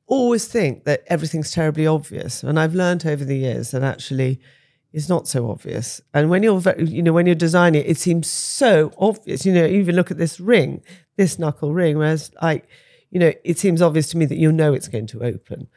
[0.06, 4.40] always think that everything's terribly obvious, and I've learned over the years that actually
[4.92, 6.00] it's not so obvious.
[6.12, 9.46] And when you're, you know, when you're designing it, it seems so obvious.
[9.46, 10.82] You know, even look at this ring,
[11.16, 12.66] this knuckle ring, whereas like,
[13.10, 15.68] you know, it seems obvious to me that you know it's going to open,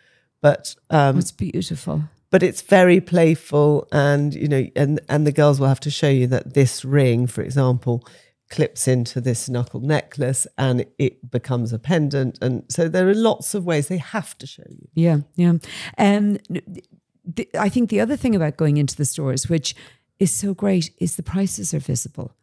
[0.44, 2.04] but um, It's beautiful.
[2.30, 6.10] but it's very playful, and you know, and and the girls will have to show
[6.10, 7.96] you that this ring, for example,
[8.50, 13.56] clips into this knuckle necklace, and it becomes a pendant, and so there are lots
[13.56, 14.88] of ways they have to show you.
[14.94, 15.54] Yeah, yeah.
[15.98, 16.40] And
[17.36, 19.74] the, I think the other thing about going into the stores, which
[20.20, 22.36] is so great, is the prices are visible,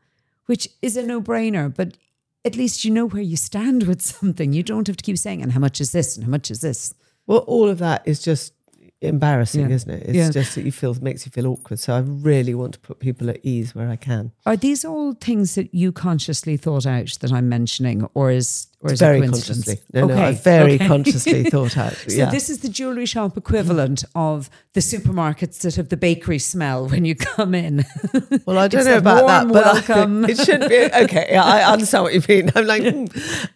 [0.46, 1.96] which is a no brainer, but
[2.44, 4.52] at least you know where you stand with something.
[4.54, 6.60] You don't have to keep saying, and how much is this, and how much is
[6.60, 6.94] this.
[7.30, 8.54] Well, all of that is just
[9.02, 9.76] embarrassing, Yeah.
[9.76, 10.02] isn't it?
[10.08, 10.30] It's Yeah.
[10.30, 11.78] just that you feel makes you feel awkward.
[11.78, 14.32] So I really want to put people at ease where I can.
[14.44, 18.92] Are these all things that you consciously thought out that I'm mentioning, or is or
[18.92, 19.64] is very it coincidence?
[19.66, 19.86] consciously.
[19.92, 21.94] No, no, I very consciously thought out.
[22.08, 22.30] So yeah.
[22.30, 27.04] this is the jewelry shop equivalent of the supermarkets that have the bakery smell when
[27.04, 27.84] you come in.
[28.46, 30.24] Well, I don't know about that, but I- welcome.
[30.28, 31.28] it should be okay.
[31.30, 32.50] Yeah, I understand what you mean.
[32.54, 33.04] I'm like, hmm.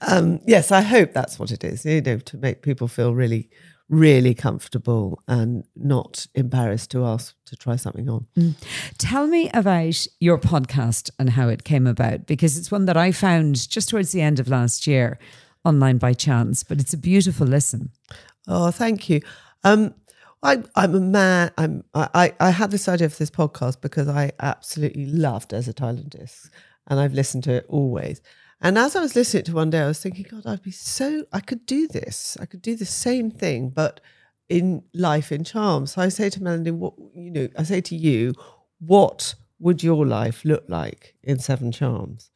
[0.02, 1.84] um, yes, I hope that's what it is.
[1.84, 3.48] You know, to make people feel really,
[3.88, 8.26] really comfortable and not embarrassed to ask to try something on.
[8.98, 13.12] Tell me about your podcast and how it came about because it's one that I
[13.12, 15.18] found just towards the end of last year
[15.64, 17.90] online by chance, but it's a beautiful listen.
[18.46, 19.20] Oh, thank you.
[19.64, 19.94] Um,
[20.42, 21.50] I, I'm a man.
[21.56, 21.84] I'm.
[21.94, 26.50] I, I had this idea for this podcast because I absolutely love Desert Island Discs,
[26.86, 28.20] and I've listened to it always.
[28.60, 31.24] And as I was listening to one day, I was thinking, God, I'd be so.
[31.32, 32.36] I could do this.
[32.40, 34.00] I could do the same thing, but
[34.48, 35.92] in life in charms.
[35.92, 38.34] So I say to Melanie, what you know, I say to you,
[38.78, 42.30] what would your life look like in Seven Charms?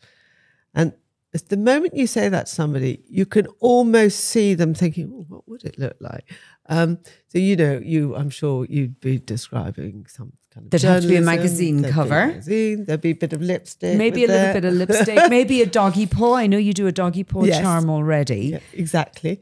[0.75, 0.95] And
[1.33, 5.49] the moment you say that to somebody, you can almost see them thinking, oh, what
[5.49, 6.31] would it look like?
[6.67, 6.99] Um,
[7.29, 11.09] so you know, you I'm sure you'd be describing some kind of There'd have to
[11.09, 12.27] be a magazine there'd be cover.
[12.29, 15.67] magazine, there'd be a bit of lipstick, Maybe a little bit of lipstick, maybe a
[15.67, 16.35] doggy paw.
[16.35, 17.61] I know you do a doggy paw Yes.
[17.61, 18.47] charm already.
[18.53, 19.41] Yeah, exactly.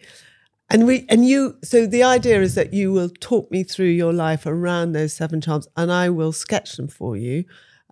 [0.69, 4.13] And we and you so the idea is that you will talk me through your
[4.13, 7.45] life around those seven charms and I will sketch them for you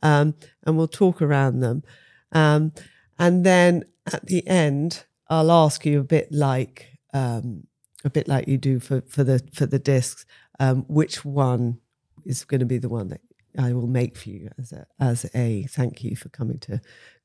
[0.02, 0.34] um,
[0.66, 1.84] and we'll talk around them.
[2.32, 2.72] Um,
[3.18, 7.68] and then at the end I'll ask you a bit like um,
[8.04, 10.26] a bit like you do for, for the for the discs,
[10.58, 11.78] um, which one
[12.24, 13.20] is going to be the one that
[13.58, 16.80] I will make for you as a as a thank you for coming to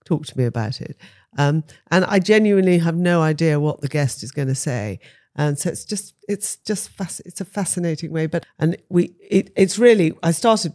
[0.06, 0.98] talk to me about it.
[1.38, 5.00] Um, and I genuinely have no idea what the guest is going to say.
[5.36, 8.28] And so it's just it's just fasc- it's a fascinating way.
[8.28, 10.74] But and we it, it's really I started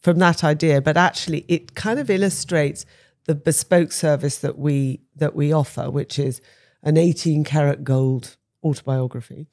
[0.00, 2.84] from that idea, but actually it kind of illustrates
[3.24, 6.40] the bespoke service that we that we offer, which is
[6.82, 9.46] an 18 karat gold autobiography,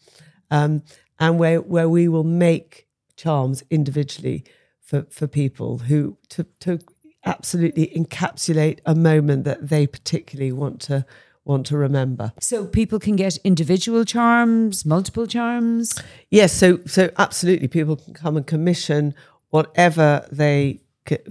[0.50, 0.84] um,
[1.20, 2.88] and where where we will make
[3.22, 4.44] charms individually
[4.82, 6.80] for for people who to to
[7.24, 11.06] absolutely encapsulate a moment that they particularly want to
[11.44, 12.34] want to remember.
[12.40, 16.02] So people can get individual charms, multiple charms.
[16.30, 19.14] Yes, so so absolutely, people can come and commission
[19.50, 20.82] whatever they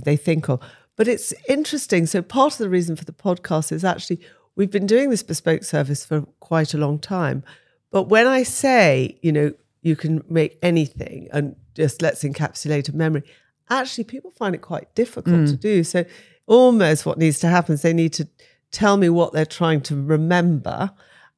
[0.07, 0.61] they think of.
[0.97, 2.07] But it's interesting.
[2.07, 4.21] So part of the reason for the podcast is actually
[4.55, 7.43] we've been doing this bespoke service for quite a long time.
[7.91, 9.53] But when I say, you know,
[9.83, 13.23] you can make anything and just let's encapsulate a memory,
[13.71, 15.61] actually people find it quite difficult to hmm.
[15.61, 15.85] do.
[15.85, 16.05] So
[16.47, 18.29] almost what needs to happen is they need to
[18.71, 20.91] tell me what they're trying to remember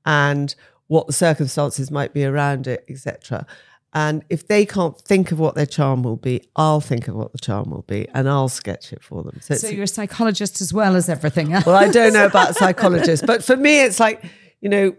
[0.04, 0.54] and
[0.88, 3.46] what the circumstances might be around it, etc.
[3.94, 7.32] And if they can't think of what their charm will be, I'll think of what
[7.32, 9.38] the charm will be and I'll sketch it for them.
[9.40, 11.66] So, So you're a psychologist as well as everything else.
[11.66, 14.24] well, I don't know about psychologists, but for me, it's like,
[14.60, 14.96] you know,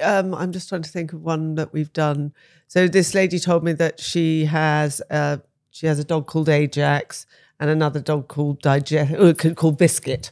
[0.00, 2.32] um, I'm just trying to think of one that we've done.
[2.68, 5.36] So this lady told me that she has uh,
[5.70, 7.26] she has a dog called Ajax
[7.58, 10.30] and another dog called Digest uh, called Biscuit.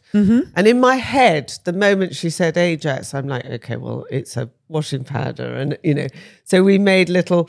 [0.56, 4.50] And in my head, the moment she said Ajax, I'm like, okay, well, it's a
[4.68, 6.08] washing powder, and you know,
[6.44, 7.48] so we made little.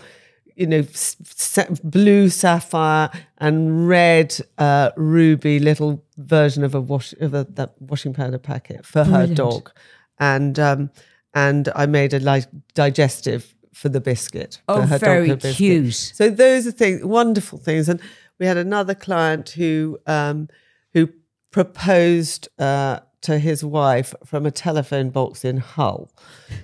[0.57, 7.33] You know, sa- blue sapphire and red uh, ruby little version of a wash of
[7.33, 9.71] a, that washing powder packet for her dog,
[10.17, 10.89] and um,
[11.35, 14.61] and I made a like digestive for the biscuit.
[14.69, 15.55] Oh, her very biscuit.
[15.57, 15.93] cute.
[15.93, 17.89] So those are things, wonderful things.
[17.89, 17.99] And
[18.39, 20.47] we had another client who um,
[20.93, 21.09] who
[21.51, 26.09] proposed uh, to his wife from a telephone box in Hull.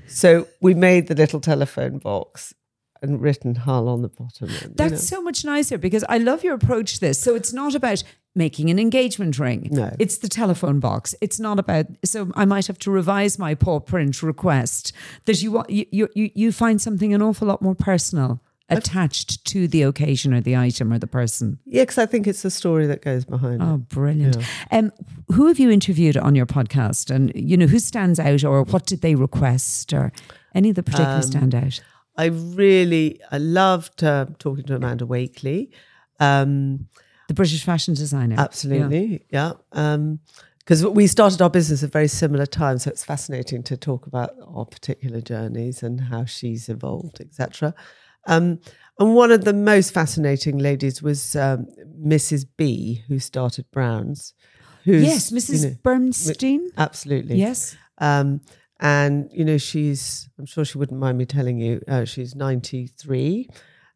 [0.07, 2.53] So we made the little telephone box
[3.01, 4.49] and written Hull on the bottom.
[4.49, 5.17] And, you That's know.
[5.17, 7.19] so much nicer because I love your approach to this.
[7.19, 8.03] So it's not about
[8.35, 9.67] making an engagement ring.
[9.71, 9.93] No.
[9.99, 11.13] It's the telephone box.
[11.21, 14.93] It's not about so I might have to revise my paw print request
[15.25, 19.67] that you want you you you- find something an awful lot more personal attached to
[19.67, 21.59] the occasion or the item or the person.
[21.65, 24.37] yeah, because I think it's the story that goes behind Oh, brilliant.
[24.71, 24.93] Um,
[25.27, 27.13] who have you interviewed on your podcast?
[27.13, 30.13] And, you know, who stands out or what did they request or
[30.55, 31.81] any that particularly Um, stand out?
[32.17, 35.67] I really, I loved uh, talking to Amanda Wakeley.
[36.21, 36.87] Um,
[37.31, 38.35] The British fashion designer.
[38.37, 39.53] Absolutely, yeah.
[39.71, 44.31] Because we started our business at very similar times, so it's fascinating to talk about
[44.45, 47.73] our particular journeys and how she's evolved, etc.
[48.27, 48.59] Um,
[48.99, 51.67] and one of the most fascinating ladies was um,
[52.05, 52.45] Mrs.
[52.57, 54.33] B, who started Browns.
[54.83, 55.63] Who's, Yes, Mrs.
[55.63, 56.67] you know, Burstein.
[56.77, 57.37] absolutely.
[57.37, 57.77] Yes.
[57.99, 58.41] Um,
[58.81, 63.47] and you know, she's I'm sure she wouldn't mind me telling you, uh, she's 93.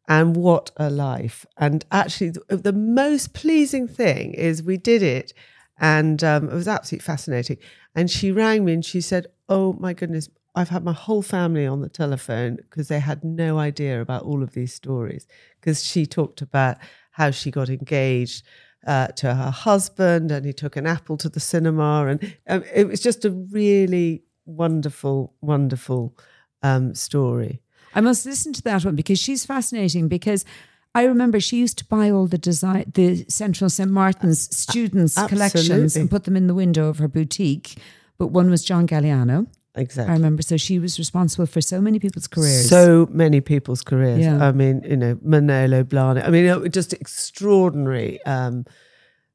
[0.07, 1.45] And what a life.
[1.57, 5.33] And actually, the, the most pleasing thing is we did it
[5.79, 7.57] and um, it was absolutely fascinating.
[7.95, 11.65] And she rang me and she said, Oh my goodness, I've had my whole family
[11.65, 15.27] on the telephone because they had no idea about all of these stories.
[15.59, 16.77] Because she talked about
[17.11, 18.45] how she got engaged
[18.87, 22.05] uh, to her husband and he took an apple to the cinema.
[22.07, 26.17] And um, it was just a really wonderful, wonderful
[26.61, 27.61] um, story.
[27.95, 30.45] I must listen to that one because she's fascinating because
[30.93, 33.89] I remember she used to buy all the design, the Central St.
[33.89, 37.77] Martin's students' collections and put them in the window of her boutique.
[38.17, 39.47] But one was John Galliano.
[39.75, 40.11] exactly.
[40.11, 40.41] I remember.
[40.41, 42.69] So she was responsible for so many people's careers.
[42.69, 44.19] So many people's careers.
[44.19, 44.45] Yeah.
[44.45, 46.25] I mean, you know, Manolo Blahnik.
[46.25, 48.23] I mean, just extraordinary.
[48.25, 48.65] Um,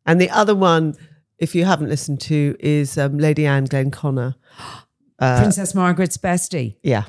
[0.07, 0.95] and the other one,
[1.39, 4.35] if you haven't listened to, is um, Lady Anne Glenconner.
[5.19, 6.77] Princess Margaret's bestie.
[6.83, 7.05] Yeah,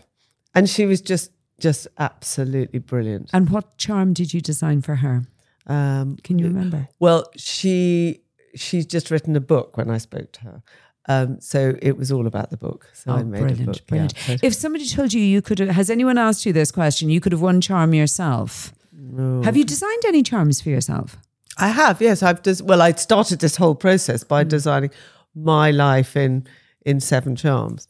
[0.53, 1.31] and she was just
[1.61, 3.29] just absolutely brilliant.
[3.33, 5.23] And what charm did you design for her?
[5.67, 6.89] Um, Can you remember?
[6.99, 8.21] well, she
[8.55, 9.77] she's just written a book.
[9.77, 10.63] When I spoke to her,
[11.07, 12.89] um, so it was all about the book.
[12.93, 13.87] So I Oh, made a brilliant, book.
[13.87, 14.13] brilliant.
[14.27, 17.09] Yeah, If somebody told you you could have, has anyone asked you this question?
[17.09, 18.73] You could have won charm yourself.
[19.43, 21.17] Have you designed any charms for yourself?
[21.57, 22.23] I have, yes.
[22.23, 24.27] I've just well, I started this whole process Mm.
[24.27, 24.91] by designing
[25.35, 26.47] my life in
[26.85, 27.87] in seven charms,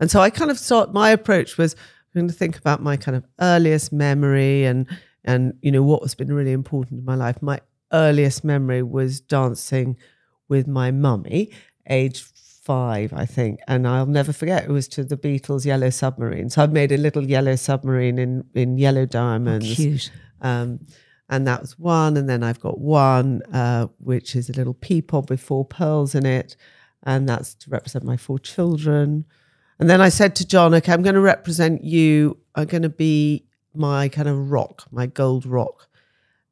[0.00, 1.76] and so I kind of thought my approach was
[2.14, 4.86] I'm going to think about my kind of earliest memory and
[5.24, 7.40] and you know what has been really important in my life.
[7.40, 7.60] My
[7.92, 9.96] earliest memory was dancing
[10.48, 11.50] with my mummy,
[11.88, 14.64] age five, I think, and I'll never forget.
[14.64, 16.50] It was to the Beatles' Yellow Submarine.
[16.50, 19.74] So I've made a little yellow submarine in in yellow diamonds.
[19.74, 20.10] Cute.
[20.40, 20.80] Um,
[21.28, 22.18] and that was one.
[22.18, 26.26] And then I've got one, uh, which is a little peapod with four pearls in
[26.26, 26.56] it.
[27.04, 29.24] And that's to represent my four children.
[29.82, 32.38] And then I said to John, okay, I'm going to represent you.
[32.54, 35.88] I'm going to be my kind of rock, my gold rock.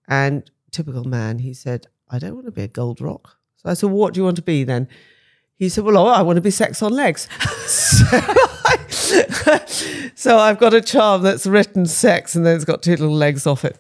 [0.09, 3.37] And typical man, he said, I don't want to be a gold rock.
[3.55, 4.89] So I said, what do you want to be then?
[5.55, 7.29] He said, well, oh, I want to be sex on legs.
[7.67, 8.05] so,
[10.15, 13.47] so I've got a charm that's written sex and then it's got two little legs
[13.47, 13.77] off it.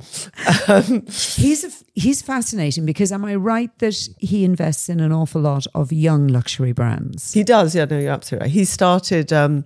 [0.68, 5.40] Um, He's a, he's fascinating because am I right that he invests in an awful
[5.40, 7.32] lot of young luxury brands?
[7.32, 8.52] he does, yeah, no, you're absolutely right.
[8.52, 9.64] He started um,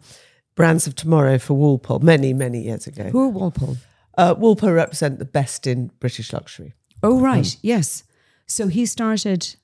[0.54, 3.04] Brands of Tomorrow for Walpole many, many years ago.
[3.04, 3.76] Who are Walpole?
[4.16, 6.74] Uh, Walpole represent the best in British luxury.
[7.02, 7.56] Oh, right.
[7.62, 8.04] Yes.
[8.46, 9.56] So he started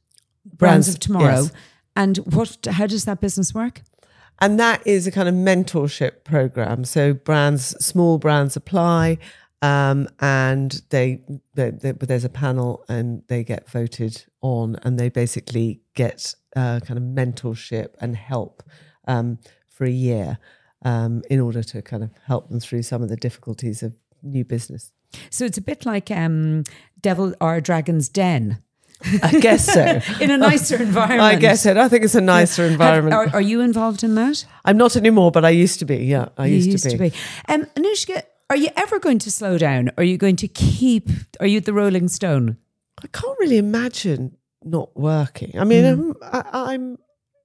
[0.44, 1.42] Brands, Brands, of Tomorrow.
[1.42, 1.52] yes.
[1.96, 2.66] And what?
[2.70, 3.82] How does that business work?
[4.40, 6.84] And that is a kind of mentorship program.
[6.84, 9.18] So brands, small brands apply,
[9.60, 11.20] um, and they,
[11.54, 16.34] they, they but there's a panel and they get voted on, and they basically get
[16.56, 18.62] uh, kind of mentorship and help
[19.06, 19.38] um,
[19.68, 20.38] for a year
[20.82, 24.44] um, in order to kind of help them through some of the difficulties of new
[24.44, 24.92] business.
[25.28, 26.64] So it's a bit like um,
[26.98, 28.62] Devil or Dragon's Den
[29.22, 30.00] I guess so.
[30.20, 31.20] in a nicer environment.
[31.22, 31.78] I guess so.
[31.78, 33.14] I think it's a nicer Have- environment.
[33.14, 34.44] are, are you involved in that?
[34.64, 35.96] I'm not anymore, but I used to be.
[35.98, 37.12] Yeah, I you used, to be.
[37.48, 39.90] Um, Annoushka, are you ever going to slow down?
[39.96, 41.08] Are you going to keep?
[41.40, 42.56] Are you the Rolling Stone?
[43.02, 45.58] I can't really imagine not working.
[45.58, 46.42] I mean, I'm, I,
[46.74, 46.98] I'm,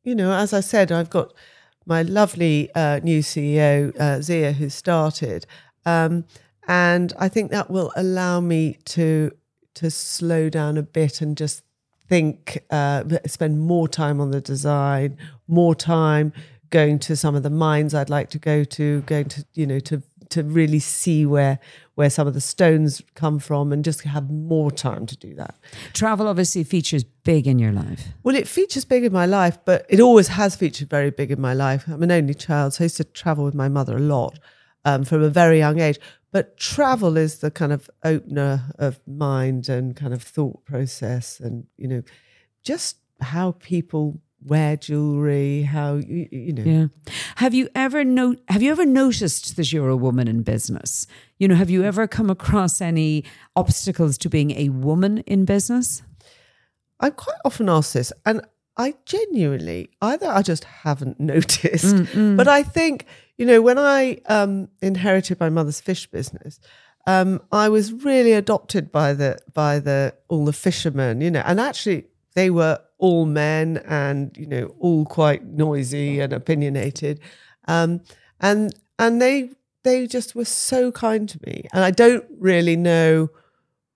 [0.04, 1.34] you know, as I said, I've got
[1.86, 5.46] my lovely uh, new CEO, uh, Zia, who started,
[5.86, 6.26] um,
[6.68, 9.32] and I think that will allow me to
[9.76, 11.64] to slow down a bit and just
[12.08, 15.18] think, uh, spend more time on the design,
[15.48, 16.34] more time
[16.70, 19.80] going to some of the mines I'd like to go to, going to, you know,
[19.80, 21.60] to to really see where
[21.96, 25.56] where some of the stones come from and just have more time to do that.
[25.94, 28.08] Travel obviously features big in your life.
[28.24, 31.40] Well, it features big in my life, but it always has featured very big in
[31.40, 31.86] my life.
[31.88, 34.38] I'm an only child, so I used to travel with my mother a lot
[34.84, 36.00] um, from a very young age.
[36.36, 41.66] But travel is the kind of opener of mind and kind of thought process, and
[41.78, 42.04] you know,
[42.62, 46.64] just how people wear jewelry, how you, you know.
[46.64, 46.88] Yeah.
[47.38, 51.08] Have you ever no have you ever noticed that you're a woman in business?
[51.40, 53.24] You know, have you ever come across any
[53.56, 56.04] obstacles to being a woman in business?
[57.00, 58.42] I'm quite often asked this, and
[58.76, 63.06] I genuinely either I just haven't noticed, Mm, but I think
[63.38, 66.60] you know when I um, inherited my mother's fish business,
[67.08, 71.60] um, I was really adopted by the by the all the fishermen, you know, and
[71.60, 77.20] actually they were all men and you know all quite noisy and opinionated,
[77.68, 78.02] um,
[78.40, 79.52] and and they
[79.84, 83.30] they just were so kind to me, and I don't really know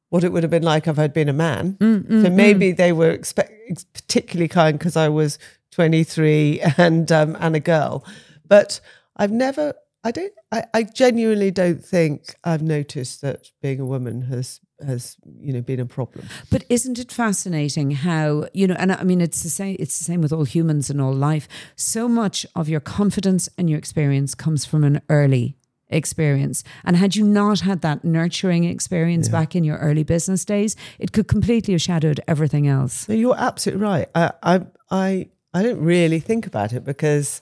[0.10, 1.78] what it would have been like if I'd been a man.
[2.24, 5.38] so maybe they were expect, particularly kind because I was
[5.72, 8.04] 23 and um, and a girl.
[8.48, 8.80] But
[9.20, 14.24] I've never, I don't, I, I genuinely don't think I've noticed that being a woman
[14.24, 16.26] has has you know been a problem.
[16.50, 20.06] But isn't it fascinating how, you know, and I mean it's the same it's the
[20.06, 21.50] same with all humans and all life.
[21.76, 25.58] So much of your confidence and your experience comes from an early
[25.90, 26.64] experience.
[26.86, 31.12] And had you not had that nurturing experience back in your early business days, it
[31.12, 33.10] could completely have shadowed everything else.
[33.10, 34.08] No, you're absolutely right.
[34.16, 34.62] I, I,
[34.92, 37.42] I, I don't really think about it because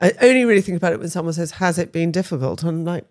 [0.00, 2.84] I only really think about it when someone says, "Has it been difficult?" And I'm
[2.84, 3.06] like,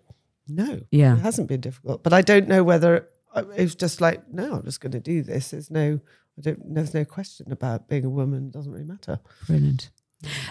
[0.48, 1.14] "No, Yeah.
[1.16, 3.08] it hasn't been difficult." But I don't know whether
[3.56, 6.00] it's just like, "No, I'm just going to do this." There's no,
[6.38, 6.74] I don't.
[6.74, 8.46] There's no question about being a woman.
[8.48, 9.20] It doesn't really matter.
[9.46, 9.90] Brilliant.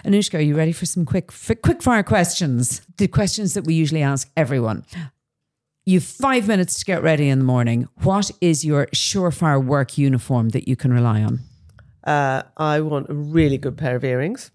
[0.04, 1.30] Annoushka, are you ready for some quick
[1.62, 2.82] quick fire questions?
[2.96, 4.84] The questions that we usually ask everyone.
[5.84, 7.88] You've five minutes to get ready in the morning.
[8.02, 11.40] What is your surefire work uniform that you can rely on?
[12.04, 14.50] Uh, I want a really good pair of earrings,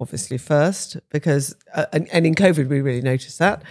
[0.00, 3.62] obviously first, because uh, and, and in COVID we really noticed that.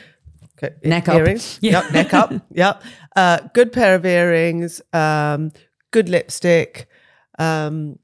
[0.61, 1.15] Okay, Neck up.
[1.17, 1.83] earrings, Yeah.
[1.83, 2.81] yep, neck up, yep.
[3.15, 5.51] Uh, good pair of earrings, um,
[5.91, 6.87] good lipstick.
[7.37, 7.99] Um,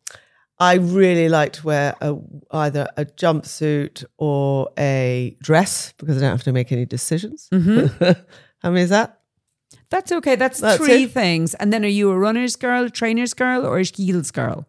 [0.60, 2.16] I really like to wear a,
[2.52, 7.50] either a jumpsuit or a dress because I don't have to make any decisions.
[7.52, 9.20] How many is that?
[9.90, 10.36] That's okay.
[10.36, 11.12] That's, That's three it.
[11.12, 11.56] things.
[11.56, 14.68] And then are you a runner's girl, trainer's girl, or a heels girl?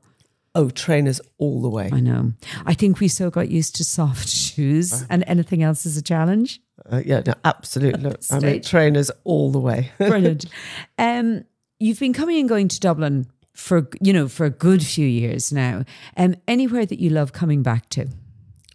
[0.56, 1.90] Oh, trainers all the way.
[1.92, 2.32] I know.
[2.64, 6.60] I think we so got used to soft shoes, and anything else is a challenge.
[6.90, 8.12] Uh, yeah, no, absolutely.
[8.30, 9.90] I mean, trainers all the way.
[9.98, 10.46] Brilliant.
[10.98, 11.44] um,
[11.80, 15.52] you've been coming and going to Dublin for you know for a good few years
[15.52, 15.84] now.
[16.16, 18.06] Um, anywhere that you love coming back to?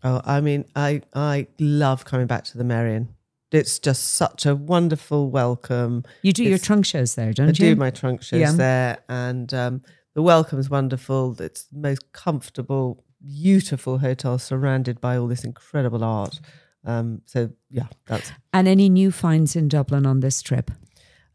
[0.03, 3.15] Oh, I mean, I I love coming back to the Merrion.
[3.51, 6.03] It's just such a wonderful welcome.
[6.21, 7.71] You do your trunk shows there, don't I you?
[7.71, 8.51] I do my trunk shows Yeah.
[8.51, 9.81] there, and um,
[10.13, 11.39] the welcome's wonderful.
[11.41, 16.39] It's the most comfortable, beautiful hotel surrounded by all this incredible art.
[16.85, 20.71] Um, so yeah, that's and any new finds in Dublin on this trip?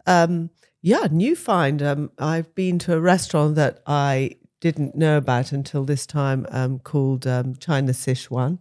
[0.07, 0.51] um,
[0.83, 1.83] yeah, new find.
[1.83, 6.79] Um, I've been to a restaurant that I didn't know about until this time, um,
[6.79, 8.59] called um, China Sichuan,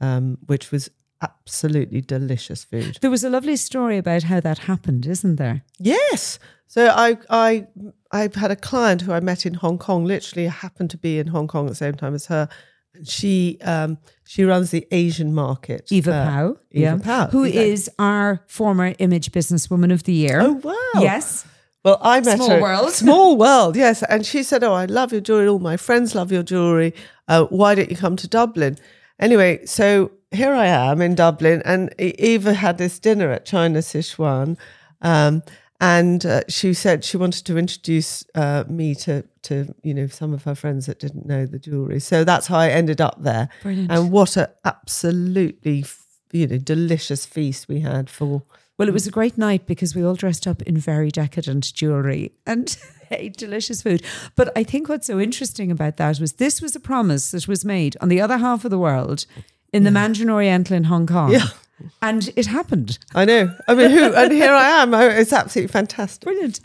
[0.00, 0.90] um, which was
[1.22, 2.98] absolutely delicious food.
[3.00, 5.62] There was a lovely story about how that happened, isn't there?
[5.78, 6.38] Yes.
[6.66, 7.66] So I I
[8.10, 10.04] I had a client who I met in Hong Kong.
[10.04, 12.48] Literally happened to be in Hong Kong at the same time as her.
[13.04, 15.90] She um she runs the Asian market.
[15.90, 17.70] Eva Uh, Pau, Eva Pau, who exactly.
[17.72, 20.40] is our former Image Businesswoman of the Year.
[20.42, 21.00] Oh wow!
[21.02, 21.44] Yes,
[21.84, 22.60] Well, I met Small her.
[22.60, 22.92] world.
[23.04, 24.02] Small world, yes.
[24.04, 25.48] And she said, "Oh, I love your jewelry.
[25.48, 26.92] All my friends love your jewelry.
[27.28, 28.76] Uh, why don't you come to Dublin?"
[29.22, 34.58] Anyway, so here I am in Dublin, and Eva had this dinner at China Sichuan,
[35.00, 35.44] um,
[35.80, 40.34] and uh, she said she wanted to introduce uh, me to to you know some
[40.34, 42.00] of her friends that didn't know the jewelry.
[42.00, 43.48] So that's how I ended up there.
[43.62, 43.92] Brilliant.
[43.92, 45.84] And what a absolutely
[46.32, 48.42] you know delicious feast we had for.
[48.82, 52.32] Well, it was a great night because we all dressed up in very decadent jewelry
[52.48, 52.76] and
[53.12, 54.02] ate delicious food.
[54.34, 57.64] But I think what's so interesting about that was this was a promise that was
[57.64, 59.24] made on the other half of the world
[59.72, 61.30] in the Mandarin Oriental in Hong Kong.
[61.30, 61.46] Yeah.
[62.00, 62.98] And it happened.
[63.14, 63.54] I know.
[63.68, 64.14] I mean, who?
[64.14, 64.92] And here I am.
[64.94, 66.24] It's absolutely fantastic.
[66.24, 66.58] Brilliant.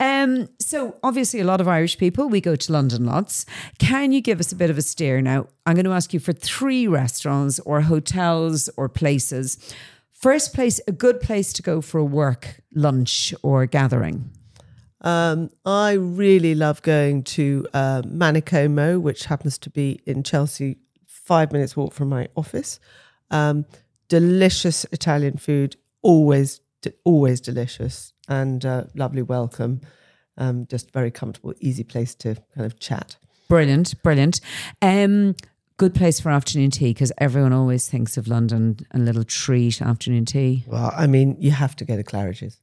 [0.00, 3.44] um, so obviously a lot of Irish people, we go to London lots.
[3.78, 5.46] Can you give us a bit of a steer now?
[5.66, 9.58] I'm going to ask you for three restaurants or hotels or places.
[10.20, 14.30] First place, a good place to go for a work lunch or gathering.
[15.00, 21.52] Um, I really love going to uh, Manicomio, which happens to be in Chelsea, five
[21.52, 22.78] minutes walk from my office.
[23.30, 23.64] Um,
[24.08, 26.60] delicious Italian food, always,
[27.04, 29.80] always delicious, and uh, lovely welcome.
[30.36, 33.16] Um, just very comfortable, easy place to kind of chat.
[33.48, 34.42] Brilliant, brilliant.
[34.82, 35.34] Um,
[35.80, 39.80] good place for afternoon tea because everyone always thinks of London and a little treat
[39.80, 40.62] afternoon tea.
[40.66, 42.60] Well, I mean, you have to go to Claridge's.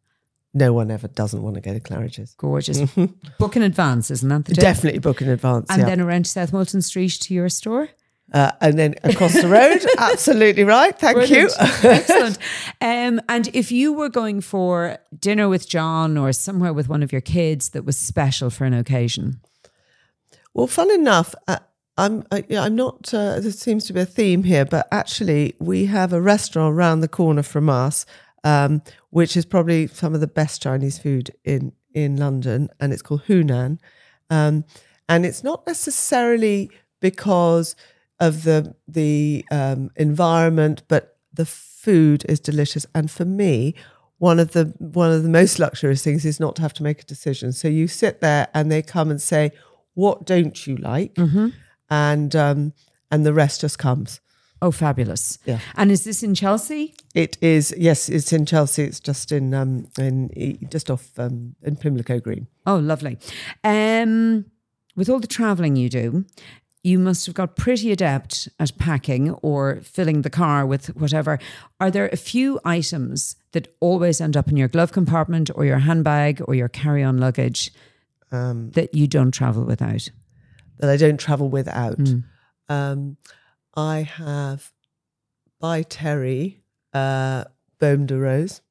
[0.53, 2.36] No one ever doesn't want to go to Claridge's.
[2.38, 2.80] Gorgeous.
[3.39, 4.61] Book in advance, isn't that the tip?
[4.61, 5.65] Definitely book in advance.
[5.72, 5.86] And yeah.
[5.88, 7.89] then around South Moulton Street to your store.
[8.34, 9.80] uh, and then across the road.
[9.97, 10.97] Absolutely right.
[10.99, 11.51] Thank Brilliant.
[11.59, 11.89] you.
[11.89, 12.38] Excellent.
[12.82, 17.11] Um, and if you were going for dinner with John or somewhere with one of
[17.11, 19.39] your kids that was special for an occasion,
[20.53, 21.57] Well, fun enough, uh,
[21.97, 23.13] I'm uh, I'm not.
[23.13, 27.01] Uh, there seems to be a theme here, but actually, we have a restaurant around
[27.01, 28.05] the corner from us,
[28.43, 33.01] um, which is probably some of the best Chinese food in in London, and it's
[33.01, 33.79] called Hunan.
[34.29, 34.65] Um,
[35.09, 36.69] and it's not necessarily
[36.99, 37.75] because
[38.19, 42.85] of the the um, environment, but the food is delicious.
[42.93, 43.73] And for me,
[44.17, 47.01] one of the one of the most luxurious things is not to have to make
[47.01, 47.53] a decision.
[47.53, 49.51] So you sit there, and they come and say,
[49.95, 51.17] "What don't you like?"
[51.89, 52.73] And um,
[53.11, 54.19] and the rest just comes.
[54.61, 55.38] oh, fabulous.
[55.45, 55.59] Yeah.
[55.75, 56.95] And is this in Chelsea?
[57.13, 58.83] It is yes, it's in Chelsea.
[58.83, 60.29] It's just in um in
[60.71, 62.47] just off um in Pimlico Green.
[62.65, 63.17] Oh, lovely.
[63.63, 64.45] Um,
[64.95, 66.25] with all the traveling you do,
[66.83, 71.38] you must have got pretty adept at packing or filling the car with whatever.
[71.79, 75.79] Are there a few items that always end up in your glove compartment or your
[75.79, 77.71] handbag or your carry on luggage
[78.31, 80.09] Um, that you don't travel without?
[80.80, 81.97] That I don't travel without.
[81.97, 82.23] Mm.
[82.69, 83.17] Um,
[83.75, 84.71] I have
[85.59, 86.61] by Terry
[86.93, 87.45] uh,
[87.80, 88.61] Baume de Rose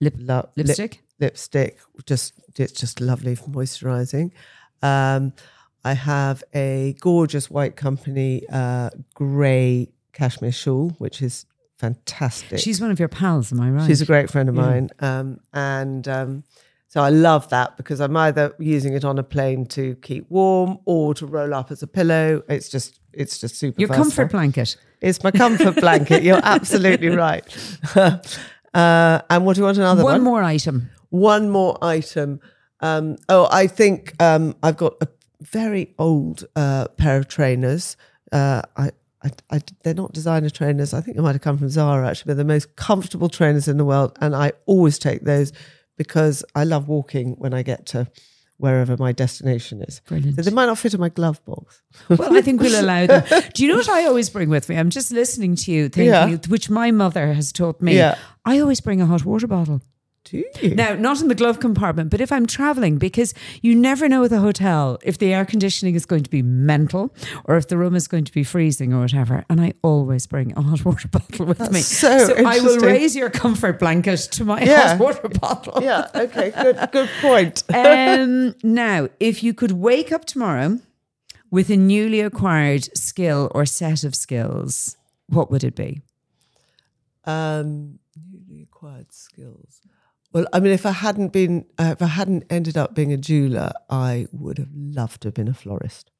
[0.00, 1.02] Lip, Lo- lip- lipstick?
[1.20, 1.78] lipstick.
[2.06, 4.32] Just it's just lovely for moisturising.
[4.82, 5.32] Um,
[5.84, 11.46] I have a gorgeous white company uh, grey cashmere shawl, which is
[11.78, 12.60] fantastic.
[12.60, 13.86] She's one of your pals, am I right?
[13.86, 14.90] She's a great friend of mine.
[15.00, 16.44] Um, and um,
[16.92, 20.76] so I love that because I'm either using it on a plane to keep warm
[20.84, 22.42] or to roll up as a pillow.
[22.50, 23.80] It's just it's just super.
[23.80, 24.04] your versatile.
[24.04, 24.76] comfort blanket.
[25.00, 26.22] It's my comfort blanket.
[26.22, 27.46] You're absolutely right.
[27.96, 28.18] uh,
[28.74, 30.22] and what do you want another One one?
[30.22, 30.90] more item.
[31.08, 32.40] One more item.
[32.80, 35.08] Um, oh, I think um, I've got a
[35.40, 37.96] very old uh, pair of trainers.
[38.32, 38.90] Uh, I,
[39.24, 40.92] I, I, they're not designer trainers.
[40.92, 42.34] I think they might have come from Zara actually.
[42.34, 45.54] They're the most comfortable trainers in the world, and I always take those
[46.02, 48.08] because I love walking when I get to
[48.58, 50.00] wherever my destination is.
[50.06, 50.36] Brilliant.
[50.36, 51.82] So they might not fit in my glove box.
[52.08, 53.24] Well, I think we'll allow them.
[53.54, 54.76] Do you know what I always bring with me?
[54.76, 56.36] I'm just listening to you, thinking, Yeah.
[56.48, 57.96] which my mother has taught me.
[57.96, 58.16] Yeah.
[58.44, 59.80] I always bring a hot water bottle.
[60.32, 60.74] Do you?
[60.74, 64.32] Now, not in the glove compartment, but if I'm traveling, because you never know with
[64.32, 67.14] a hotel if the air conditioning is going to be mental
[67.44, 69.44] or if the room is going to be freezing or whatever.
[69.50, 71.82] And I always bring a hot water bottle with me.
[71.82, 74.96] so I will raise your comfort blanket to my Yeah.
[74.96, 75.82] hot water bottle.
[75.82, 76.08] yeah.
[76.14, 76.50] Okay.
[76.50, 76.88] Good.
[76.92, 77.62] Good point.
[77.74, 80.78] um, now, if you could wake up tomorrow
[81.50, 86.00] with a newly acquired skill or set of skills, what would it be?
[87.26, 87.98] um,
[88.32, 89.81] newly acquired skills.
[90.32, 93.16] Well, I mean, if I hadn't been, uh, if I hadn't ended up being a
[93.18, 96.10] jeweler, I would have loved to have been a florist.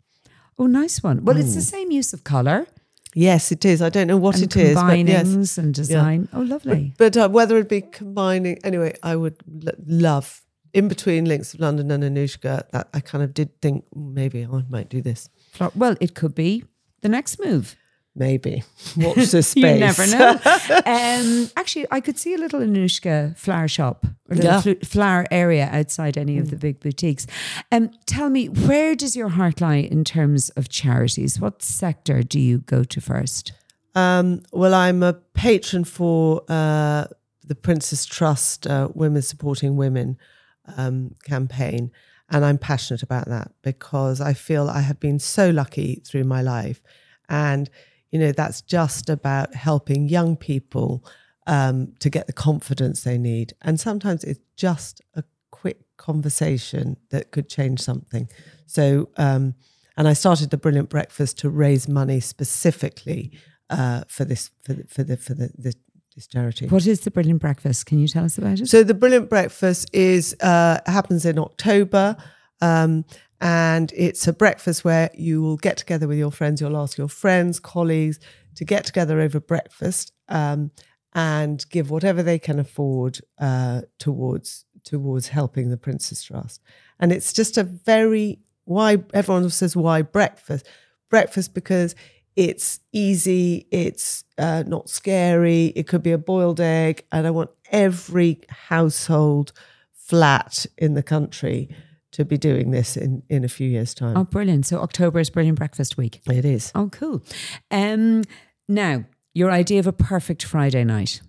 [0.58, 1.24] Oh, nice one.
[1.24, 1.42] Well, Hmm.
[1.42, 2.66] it's the same use of colour
[3.14, 3.82] Yes, it is.
[3.82, 5.58] I don't know what and it is, but yes.
[5.58, 6.28] and design.
[6.32, 6.94] Oh, lovely.
[6.96, 9.36] But uh, whether it be combining, anyway, I would
[9.66, 10.40] l- love
[10.72, 12.70] in between Links of London and Annoushka.
[12.70, 15.28] That I kind of did think "Mm, maybe I might do this.
[15.74, 16.64] Well, it could be
[17.02, 17.76] the next move.
[18.14, 18.62] Maybe
[18.96, 19.64] watch this space.
[19.74, 20.30] You never know.
[20.86, 24.60] um, actually, I could see a little Annoushka flower shop, a little Yeah.
[24.60, 27.26] flu- flower area outside any of the big boutiques.
[27.70, 31.40] Um, tell me, where does your heart lie in terms of charities?
[31.40, 33.52] What sector do you go to first?
[33.94, 37.06] Um, well, I'm a patron for uh,
[37.44, 40.18] the Prince's Trust uh, Women Supporting Women
[40.76, 41.90] um, campaign.
[42.28, 46.40] And I'm passionate about that because I feel I have been so lucky through my
[46.42, 46.80] life.
[47.28, 47.68] And,
[48.12, 51.04] you know, that's just about helping young people
[51.46, 53.54] um, to get the confidence they need.
[53.62, 58.28] And sometimes it's just a quick conversation that could change something.
[58.66, 59.54] So, um,
[59.96, 63.32] and I started the Brilliant Breakfast to raise money specifically
[63.70, 65.74] uh, for this for the, for the for the, the
[66.14, 66.66] this charity.
[66.66, 67.86] What is the Brilliant Breakfast?
[67.86, 68.68] Can you tell us about it?
[68.68, 72.16] So the Brilliant Breakfast is uh, happens in October,
[72.60, 73.04] um,
[73.42, 76.60] and it's a breakfast where you will get together with your friends.
[76.60, 78.20] You'll ask your friends, colleagues
[78.54, 80.70] to get together over breakfast um,
[81.12, 86.60] and give whatever they can afford uh, towards towards helping the Prince's Trust.
[87.00, 90.68] And it's just a very why everyone says why breakfast
[91.10, 91.96] breakfast because
[92.36, 97.50] it's easy it's uh, not scary it could be a boiled egg and i want
[97.72, 99.52] every household
[99.92, 101.68] flat in the country
[102.12, 104.66] to be doing this in in a few years time oh, brilliant.
[104.66, 106.20] So October is Brilliant Breakfast Week.
[106.26, 107.22] it is Oh, cool.
[107.70, 108.22] Um,
[108.68, 109.04] now,
[109.34, 111.22] your idea of a perfect Friday night.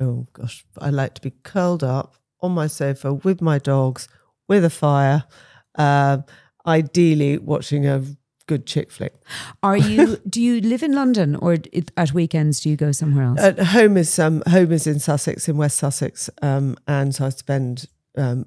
[0.00, 4.08] oh gosh i like to be curled up on my sofa with my dogs
[4.48, 5.22] with a fire
[5.78, 6.18] uh,
[6.66, 8.02] ideally watching a
[8.46, 9.14] good chick flick
[9.62, 10.16] Are you?
[10.28, 11.56] do you live in London, or
[11.96, 13.40] at weekends do you go somewhere else?
[13.40, 17.30] At home is um, home is in Sussex, in West Sussex, um, and so I
[17.30, 17.86] spend
[18.18, 18.46] um,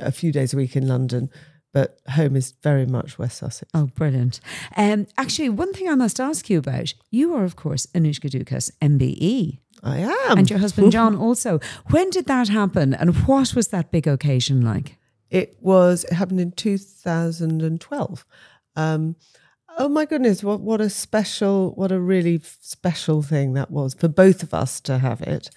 [0.00, 1.30] a few days a week in London,
[1.72, 3.70] but home is very much West Sussex.
[3.74, 4.40] Oh, brilliant.
[4.76, 8.72] Um, actually, one thing I must ask you about you are, of course, Annoushka Ducas,
[8.82, 11.60] MBE, I am, and your husband John also.
[11.90, 14.98] When did that happen, and what was that big occasion like?
[15.30, 18.26] It was it happened in 2012.
[18.76, 19.16] Um,
[19.78, 24.08] oh my goodness, what what a special, what a really special thing that was for
[24.08, 25.50] both of us to have it.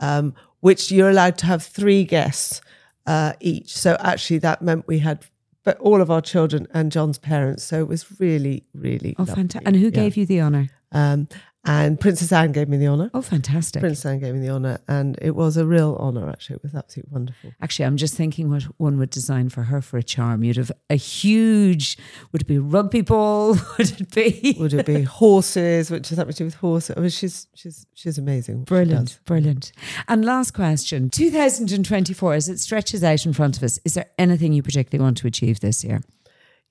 [0.00, 2.60] Um, which you're allowed to have three guests
[3.08, 3.76] uh, each.
[3.76, 5.24] So actually, that meant we had
[5.64, 7.62] but all of our children and John's parents.
[7.62, 9.66] So it was really, really Oh, fantastic!
[9.66, 10.70] And who gave you the honor?
[10.92, 11.28] Um,
[11.64, 13.10] and Princess Anne gave me the honour.
[13.12, 13.80] Oh, fantastic!
[13.80, 16.28] Princess Anne gave me the honour, and it was a real honour.
[16.28, 17.52] Actually, it was absolutely wonderful.
[17.60, 20.44] Actually, I'm just thinking what one would design for her for a charm.
[20.44, 21.98] You'd have a huge.
[22.32, 23.56] Would it be rugby ball?
[23.78, 24.56] Would it be?
[24.58, 25.90] Would it be horses?
[25.90, 26.96] Which is something to do with horses.
[26.96, 28.60] I mean, she's she's she's amazing.
[28.60, 29.72] what she Brilliant, brilliant.
[30.06, 34.52] And last question 2024, as it stretches out in front of us, is there anything
[34.52, 36.00] you particularly want to achieve this year?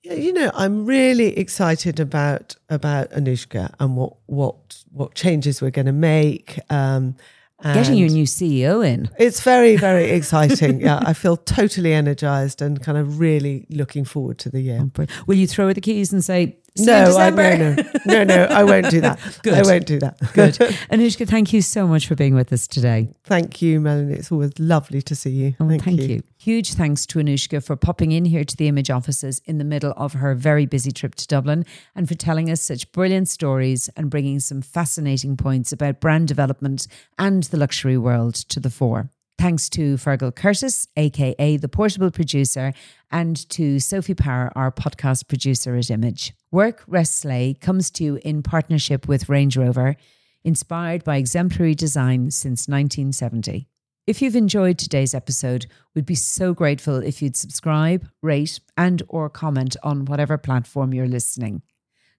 [0.02, 5.70] Yeah, you know, I'm really excited about about Annoushka and what what what changes we're
[5.70, 6.58] going to make.
[6.70, 7.16] Um,
[7.60, 9.10] Getting your new CEO in.
[9.18, 10.80] It's very, very exciting.
[10.80, 14.88] Yeah, I feel totally energized and kind of really looking forward to the year.
[15.26, 17.76] Will you throw her the keys and say, "See you in No, I, no, no,
[18.06, 18.44] no, no.
[18.44, 19.18] I won't do that.
[19.46, 20.18] I won't do that.
[20.32, 20.54] Good.
[20.90, 23.08] Annoushka, thank you so much for being with us today.
[23.24, 24.14] Thank you, Melanie.
[24.14, 25.54] It's always lovely to see you.
[25.60, 26.22] Oh, thank, thank you.
[26.38, 29.92] Huge thanks to Annoushka for popping in here to the Image offices in the middle
[29.96, 31.64] of her very busy trip to Dublin
[31.94, 36.86] and for telling us such brilliant stories and bringing some fascinating points about brand development
[37.18, 39.10] and the luxury world to the fore.
[39.38, 42.72] Thanks to Fergal Curtis, aka the portable producer,
[43.08, 46.32] and to Sophie Power, our podcast producer at Image.
[46.50, 49.94] Work Rest Slay comes to you in partnership with Range Rover,
[50.42, 53.68] inspired by exemplary design since 1970.
[54.08, 59.28] If you've enjoyed today's episode, we'd be so grateful if you'd subscribe, rate, and or
[59.30, 61.62] comment on whatever platform you're listening.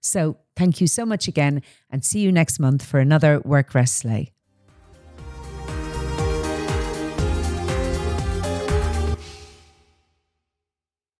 [0.00, 1.60] So, thank you so much again
[1.90, 4.32] and see you next month for another Work Rest Slay.